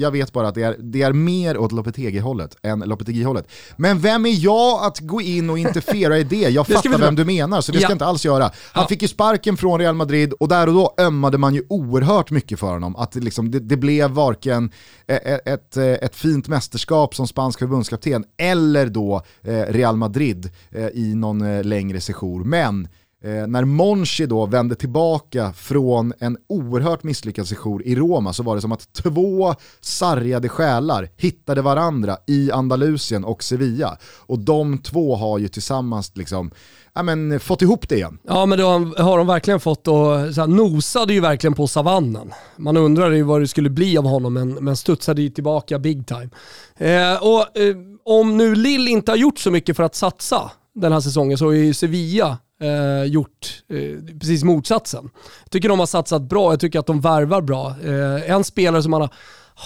[0.00, 3.50] jag vet bara att det är, det är mer åt Lopetegi-hållet än Lopetegi-hållet.
[3.76, 6.36] Men vem är jag att gå in och interfera i det?
[6.36, 7.80] Jag det fattar vem du menar, så det ja.
[7.80, 8.44] ska jag inte alls göra.
[8.44, 8.86] Han ja.
[8.88, 12.60] fick ju sparken från Real Madrid och där och då ömmade man ju oerhört mycket
[12.60, 12.96] för honom.
[12.96, 14.70] Att det, liksom, det, det blev varken
[15.06, 21.14] ett, ett, ett, fint mästerskap som spansk förbundskapten eller då eh, Real Madrid eh, i
[21.14, 22.44] någon eh, längre sejour.
[22.44, 22.88] Men
[23.24, 28.54] Eh, när Monchi då vände tillbaka från en oerhört misslyckad sejour i Roma så var
[28.54, 33.98] det som att två sargade själar hittade varandra i Andalusien och Sevilla.
[34.16, 36.50] Och de två har ju tillsammans liksom,
[36.94, 38.18] ja, men, fått ihop det igen.
[38.26, 38.64] Ja men då
[39.02, 39.94] har de verkligen fått och
[40.34, 42.32] så här, nosade ju verkligen på savannen.
[42.56, 46.06] Man undrade ju vad det skulle bli av honom men, men studsade ju tillbaka big
[46.06, 46.30] time.
[46.76, 50.92] Eh, och eh, om nu Lill inte har gjort så mycket för att satsa den
[50.92, 55.10] här säsongen så är ju Sevilla eh, gjort eh, precis motsatsen.
[55.42, 57.74] Jag tycker de har satsat bra, jag tycker att de värvar bra.
[57.84, 59.10] Eh, en spelare som man har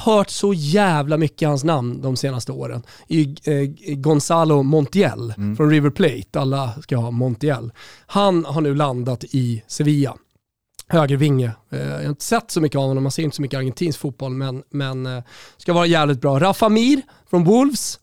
[0.04, 5.56] hört så jävla mycket hans namn de senaste åren är eh, Gonzalo Montiel mm.
[5.56, 6.40] från River Plate.
[6.40, 7.72] Alla ska ha Montiel.
[8.06, 10.16] Han har nu landat i Sevilla
[10.88, 11.52] högervinge.
[11.70, 13.98] Eh, jag har inte sett så mycket av honom, man ser inte så mycket argentinsk
[13.98, 15.22] fotboll, men, men eh,
[15.56, 16.38] ska vara jävligt bra.
[16.38, 18.00] Rafa Mir från Wolves,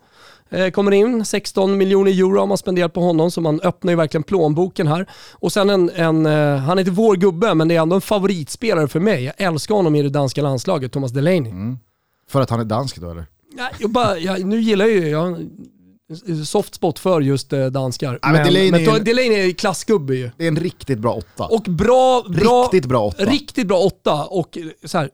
[0.74, 4.24] kommer in, 16 miljoner euro har man spenderat på honom, så man öppnar ju verkligen
[4.24, 5.10] plånboken här.
[5.34, 8.02] Och sen en, en eh, han är inte vår gubbe, men det är ändå en
[8.02, 9.24] favoritspelare för mig.
[9.24, 11.52] Jag älskar honom i det danska landslaget, Thomas Delaney.
[11.52, 11.78] Mm.
[12.30, 13.26] För att han är dansk då eller?
[13.58, 15.48] Ja, jag bara, jag, nu gillar jag ju, jag
[16.46, 18.20] soft spot för just eh, danskar.
[18.22, 20.32] Ja, men, Delaney, men, är, Delaney är klassgubbe ju.
[20.38, 21.46] Det är en riktigt bra åtta.
[21.46, 23.26] Och bra, bra, riktigt bra åtta.
[23.26, 24.26] Riktigt bra åtta.
[24.26, 25.10] Och så här,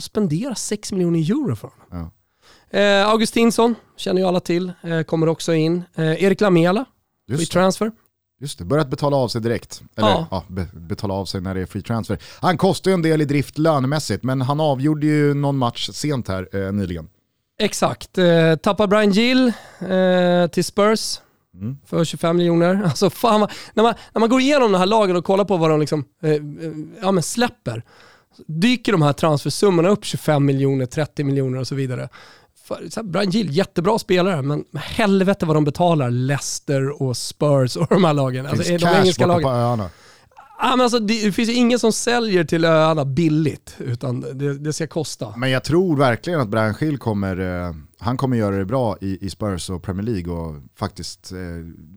[0.00, 1.86] spendera 6 miljoner euro för honom.
[2.04, 2.10] Ja.
[2.70, 5.82] Eh, Augustinsson känner ju alla till, eh, kommer också in.
[5.94, 6.84] Eh, Erik Lamela,
[7.28, 7.90] free transfer.
[8.40, 9.82] Just det, börjat betala av sig direkt.
[9.96, 10.28] Eller ja.
[10.30, 12.18] ja be betala av sig när det är free transfer.
[12.40, 16.28] Han kostar ju en del i drift lönemässigt, men han avgjorde ju någon match sent
[16.28, 17.08] här eh, nyligen.
[17.58, 18.18] Exakt.
[18.18, 21.20] Eh, tappar Brian Gill eh, till Spurs.
[21.54, 21.78] Mm.
[21.86, 22.82] För 25 miljoner.
[22.84, 25.70] Alltså fan, när, man, när man går igenom de här lagen och kollar på vad
[25.70, 26.40] de liksom, eh, eh
[27.02, 27.82] ja, men släpper,
[28.46, 32.08] dyker de här transfersummorna upp 25 miljoner, 30 miljoner och så vidare.
[32.66, 38.04] För, Brian Gill, jättebra spelare, men helvete vad de betalar Leicester och Spurs och de
[38.04, 38.46] här lagen.
[38.46, 39.42] Alltså, finns de cash engelska lagen.
[39.42, 39.90] på öarna.
[40.58, 44.72] Ah, men alltså, det finns ju ingen som säljer till öarna billigt, utan det, det
[44.72, 45.34] ska kosta.
[45.36, 49.26] Men jag tror verkligen att Brian Gill kommer, eh, han kommer göra det bra i,
[49.26, 51.38] i Spurs och Premier League och faktiskt eh,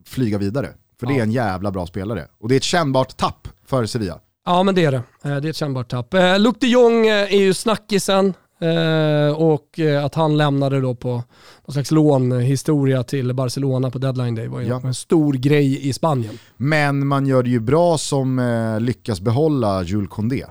[0.06, 0.68] flyga vidare.
[1.00, 1.14] För ja.
[1.14, 2.28] det är en jävla bra spelare.
[2.40, 4.20] Och det är ett kännbart tapp för Sevilla.
[4.46, 4.98] Ja men det är det.
[5.24, 6.14] Eh, det är ett kännbart tapp.
[6.14, 8.34] Eh, Luke de Jong eh, är ju snackisen.
[8.62, 11.24] Eh, och eh, att han lämnade då på
[11.66, 14.82] någon slags lånhistoria till Barcelona på deadline day var ju ja.
[14.84, 16.39] en stor grej i Spanien.
[16.57, 20.45] Men man gör det ju bra som eh, lyckas behålla Jules Condé.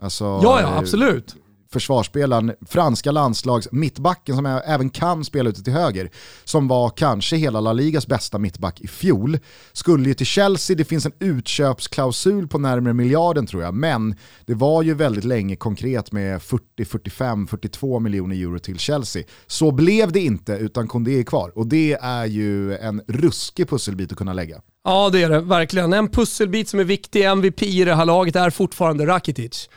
[0.00, 1.36] Alltså, ja, ja, absolut
[1.72, 6.10] försvarsspelaren, franska landslags mittbacken som även kan spela ute till höger,
[6.44, 9.38] som var kanske hela La Ligas bästa mittback i fjol,
[9.72, 14.16] skulle ju till Chelsea, det finns en utköpsklausul på närmare miljarden tror jag, men
[14.46, 19.22] det var ju väldigt länge konkret med 40, 45, 42 miljoner euro till Chelsea.
[19.46, 24.12] Så blev det inte, utan Kondé är kvar och det är ju en ruskig pusselbit
[24.12, 24.60] att kunna lägga.
[24.84, 25.92] Ja det är det, verkligen.
[25.92, 29.68] En pusselbit som är viktig, MVP i det här laget är fortfarande Rakitic.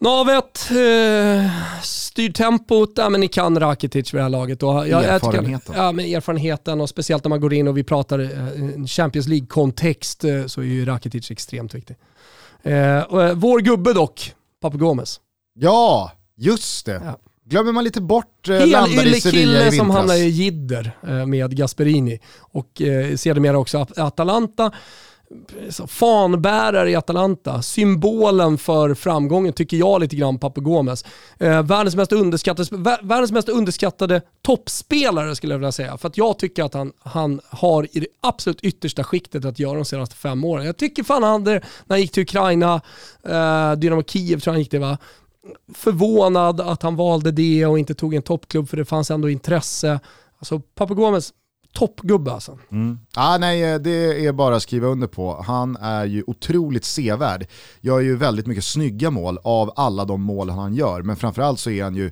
[0.00, 1.50] Navet, eh,
[1.82, 4.62] styr tempot, ja, men ni kan Rakitic vid det här laget.
[4.62, 5.74] Och jag, erfarenheten.
[5.76, 9.28] Jag ja, med erfarenheten och speciellt när man går in och vi pratar eh, Champions
[9.28, 11.96] League-kontext eh, så är ju Rakitic extremt viktig.
[12.62, 15.20] Eh, och, eh, vår gubbe dock, Papu Gomez.
[15.54, 17.00] Ja, just det.
[17.04, 17.18] Ja.
[17.48, 21.56] Glömmer man lite bort eh, landade i Sevilla i som hamnar i jidder eh, med
[21.56, 24.72] Gasperini och eh, sedermera också Atalanta
[25.86, 31.04] fanbärare i Atalanta, symbolen för framgången tycker jag lite grann Papu Gomes.
[31.38, 35.96] Eh, världens, mest underskattade, världens mest underskattade toppspelare skulle jag vilja säga.
[35.96, 39.74] För att jag tycker att han, han har i det absolut yttersta skiktet att göra
[39.74, 40.66] de senaste fem åren.
[40.66, 42.80] Jag tycker fan han när han gick till Ukraina,
[43.22, 44.98] eh, Dynamo Kiev tror jag han gick det va,
[45.74, 50.00] förvånad att han valde det och inte tog en toppklubb för det fanns ändå intresse.
[50.38, 51.32] Alltså Papu Gomes,
[51.76, 52.58] toppgubbe alltså.
[52.70, 52.98] Mm.
[53.14, 55.42] Ah, nej, eh, det är bara att skriva under på.
[55.46, 57.46] Han är ju otroligt sevärd.
[57.80, 61.70] Gör ju väldigt mycket snygga mål av alla de mål han gör, men framförallt så
[61.70, 62.10] är han ju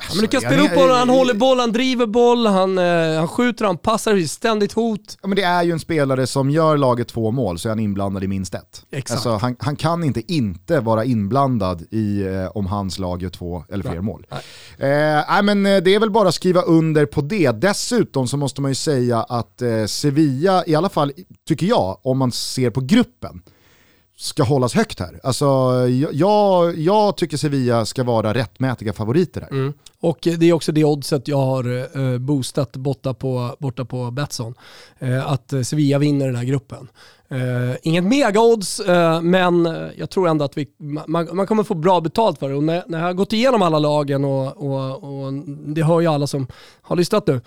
[0.00, 3.18] Alltså, men du kan spela upp bollen, han håller boll, han driver boll, han, eh,
[3.18, 5.18] han skjuter, han passar, ständigt hot.
[5.22, 7.80] Ja, men det är ju en spelare som gör laget två mål så är han
[7.80, 8.84] inblandad i minst ett.
[8.90, 9.10] Exakt.
[9.10, 13.64] Alltså, han, han kan inte inte vara inblandad i eh, om hans lag gör två
[13.68, 14.26] eller fler mål.
[14.78, 15.18] Nej.
[15.38, 17.50] Eh, men eh, det är väl bara att skriva under på det.
[17.50, 21.12] Dessutom så måste man ju säga att eh, Sevilla, i alla fall
[21.48, 23.42] tycker jag, om man ser på gruppen,
[24.20, 25.20] ska hållas högt här.
[25.22, 25.46] Alltså,
[26.12, 29.50] jag, jag tycker Sevilla ska vara rättmätiga favoriter här.
[29.50, 29.72] Mm.
[30.00, 34.54] Och det är också det oddset jag har eh, boostat borta på, borta på Betsson.
[34.98, 36.88] Eh, att Sevilla vinner den här gruppen.
[37.32, 39.64] Uh, inget mega-odds, uh, men
[39.96, 40.68] jag tror ändå att vi,
[41.06, 42.54] man, man, kommer få bra betalt för det.
[42.54, 45.32] Och när, när jag har gått igenom alla lagen och, och, och
[45.66, 46.46] det hör ju alla som
[46.82, 47.40] har lyssnat nu,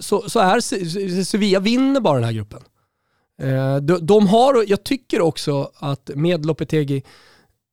[0.00, 0.60] så, så är
[1.24, 2.60] Sevilla vinner bara den här gruppen.
[3.42, 7.02] Eh, de, har, jag tycker också att med Lopetegi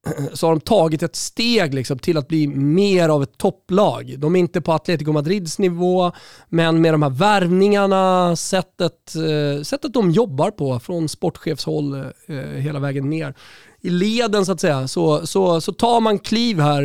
[0.34, 4.16] så har de tagit ett steg liksom till att bli mer av ett topplag.
[4.18, 6.12] De är inte på Atletico Madrids nivå,
[6.50, 11.94] men med de här värvningarna, sättet, eh, sättet de jobbar på från sportchefshåll
[12.26, 13.34] eh, hela vägen ner
[13.82, 16.82] i leden så att säga, så, så, så tar man kliv här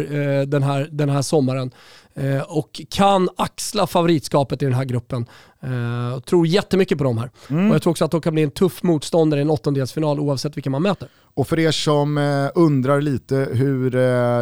[0.47, 1.70] den här, den här sommaren
[2.47, 5.27] och kan axla favoritskapet i den här gruppen.
[5.64, 7.31] Uh, tror jättemycket på dem här.
[7.51, 7.69] Mm.
[7.69, 10.57] Och jag tror också att de kan bli en tuff motståndare i en åttondelsfinal oavsett
[10.57, 11.09] vilka man möter.
[11.35, 13.91] Och för er som uh, undrar lite hur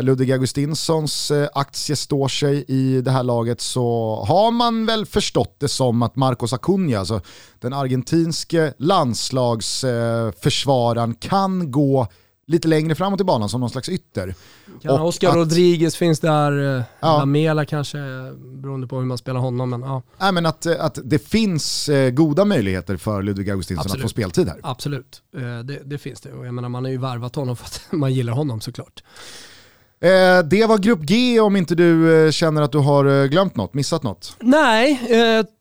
[0.02, 5.68] Ludvig Augustinssons aktie står sig i det här laget så har man väl förstått det
[5.68, 7.20] som att Marcos Acuna, alltså
[7.60, 12.08] den argentinske landslagsförsvararen, kan gå
[12.46, 14.34] lite längre framåt i banan som någon slags ytter.
[14.80, 17.18] Ja, Oscar att, Rodriguez finns där, eh, ja.
[17.18, 17.98] Lamela kanske,
[18.36, 19.70] beroende på hur man spelar honom.
[19.70, 20.02] Men, ja.
[20.18, 24.08] Nej, men att, eh, att det finns eh, goda möjligheter för Ludvig Augustinsson att få
[24.08, 24.60] speltid här.
[24.62, 25.22] Absolut,
[25.64, 26.32] det, det finns det.
[26.32, 29.02] Och jag menar, man har ju värvat honom för att man gillar honom såklart.
[30.00, 33.56] Eh, det var grupp G om inte du eh, känner att du har eh, glömt
[33.56, 34.36] något, missat något?
[34.40, 35.00] Nej,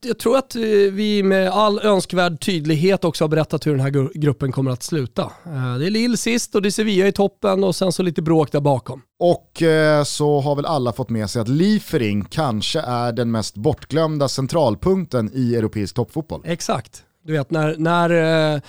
[0.01, 0.55] jag tror att
[0.91, 5.31] vi med all önskvärd tydlighet också har berättat hur den här gruppen kommer att sluta.
[5.79, 8.51] det är Lille sist och det är Sevilla i toppen och sen så lite bråk
[8.51, 9.01] där bakom.
[9.19, 9.63] Och
[10.05, 15.31] så har väl alla fått med sig att Liefering kanske är den mest bortglömda centralpunkten
[15.33, 16.41] i europeisk toppfotboll.
[16.45, 17.03] Exakt.
[17.25, 18.61] Du vet när, när eh,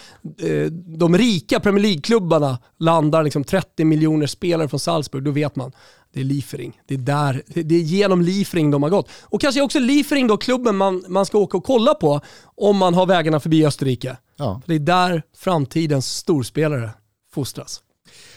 [0.50, 5.72] eh, de rika Premier League-klubbarna landar liksom 30 miljoner spelare från Salzburg, då vet man
[6.12, 6.80] det är Liefering.
[6.86, 9.08] Det är, där, det är genom Liefering de har gått.
[9.22, 12.20] Och kanske också Liefering då, klubben man, man ska åka och kolla på
[12.54, 14.16] om man har vägarna förbi Österrike.
[14.36, 14.60] Ja.
[14.66, 16.90] Det är där framtidens storspelare
[17.34, 17.80] fostras.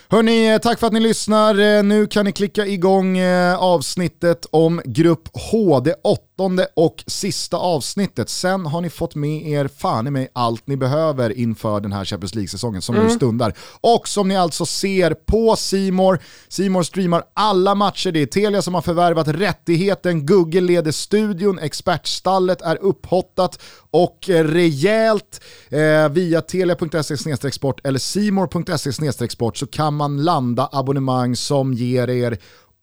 [0.08, 1.58] Hörni, tack för att ni lyssnar.
[1.58, 5.94] Eh, nu kan ni klicka igång eh, avsnittet om Grupp H, det
[6.40, 8.28] åttonde och sista avsnittet.
[8.28, 12.04] Sen har ni fått med er fan i mig allt ni behöver inför den här
[12.04, 13.06] Champions League-säsongen som mm.
[13.06, 13.54] nu stundar.
[13.80, 16.18] Och som ni alltså ser på Simor.
[16.48, 22.62] Simor streamar alla matcher, det är Telia som har förvärvat rättigheten, Google leder studion, expertstallet
[22.62, 23.58] är upphottat
[23.90, 25.40] och rejält.
[25.68, 32.38] Eh, via telia.se sport eller simor.se sport så kan man landa abonnemang som ger er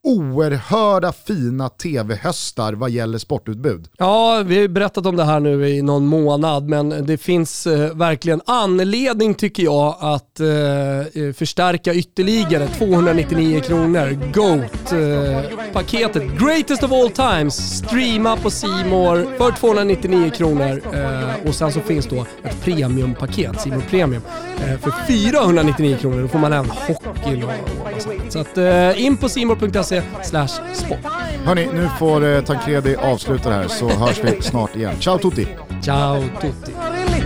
[0.07, 3.89] oerhörda fina tv-höstar vad gäller sportutbud.
[3.97, 7.67] Ja, vi har ju berättat om det här nu i någon månad, men det finns
[7.67, 12.67] eh, verkligen anledning tycker jag att eh, eh förstärka ytterligare.
[12.67, 21.47] 299 kronor, GOAT-paketet, eh, greatest of all times, streama på Simor för 299 kronor eh,
[21.47, 24.21] och sen så finns då ett premiumpaket, Simor Premium,
[24.57, 26.21] eh, för 499 kronor.
[26.21, 27.49] Då får man även hockey och,
[27.95, 28.17] och sånt.
[28.29, 30.99] Så att eh, in på simor.se slash sport.
[31.45, 34.99] Hörni, nu får eh, Tancredi avsluta det här så hörs vi snart igen.
[34.99, 35.47] Ciao tutti!
[35.81, 36.71] Ciao tutti!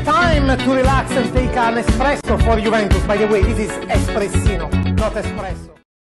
[0.03, 3.03] time to relax and take an espresso for Juventus.
[3.03, 5.80] By the way, this is espressino, not espresso.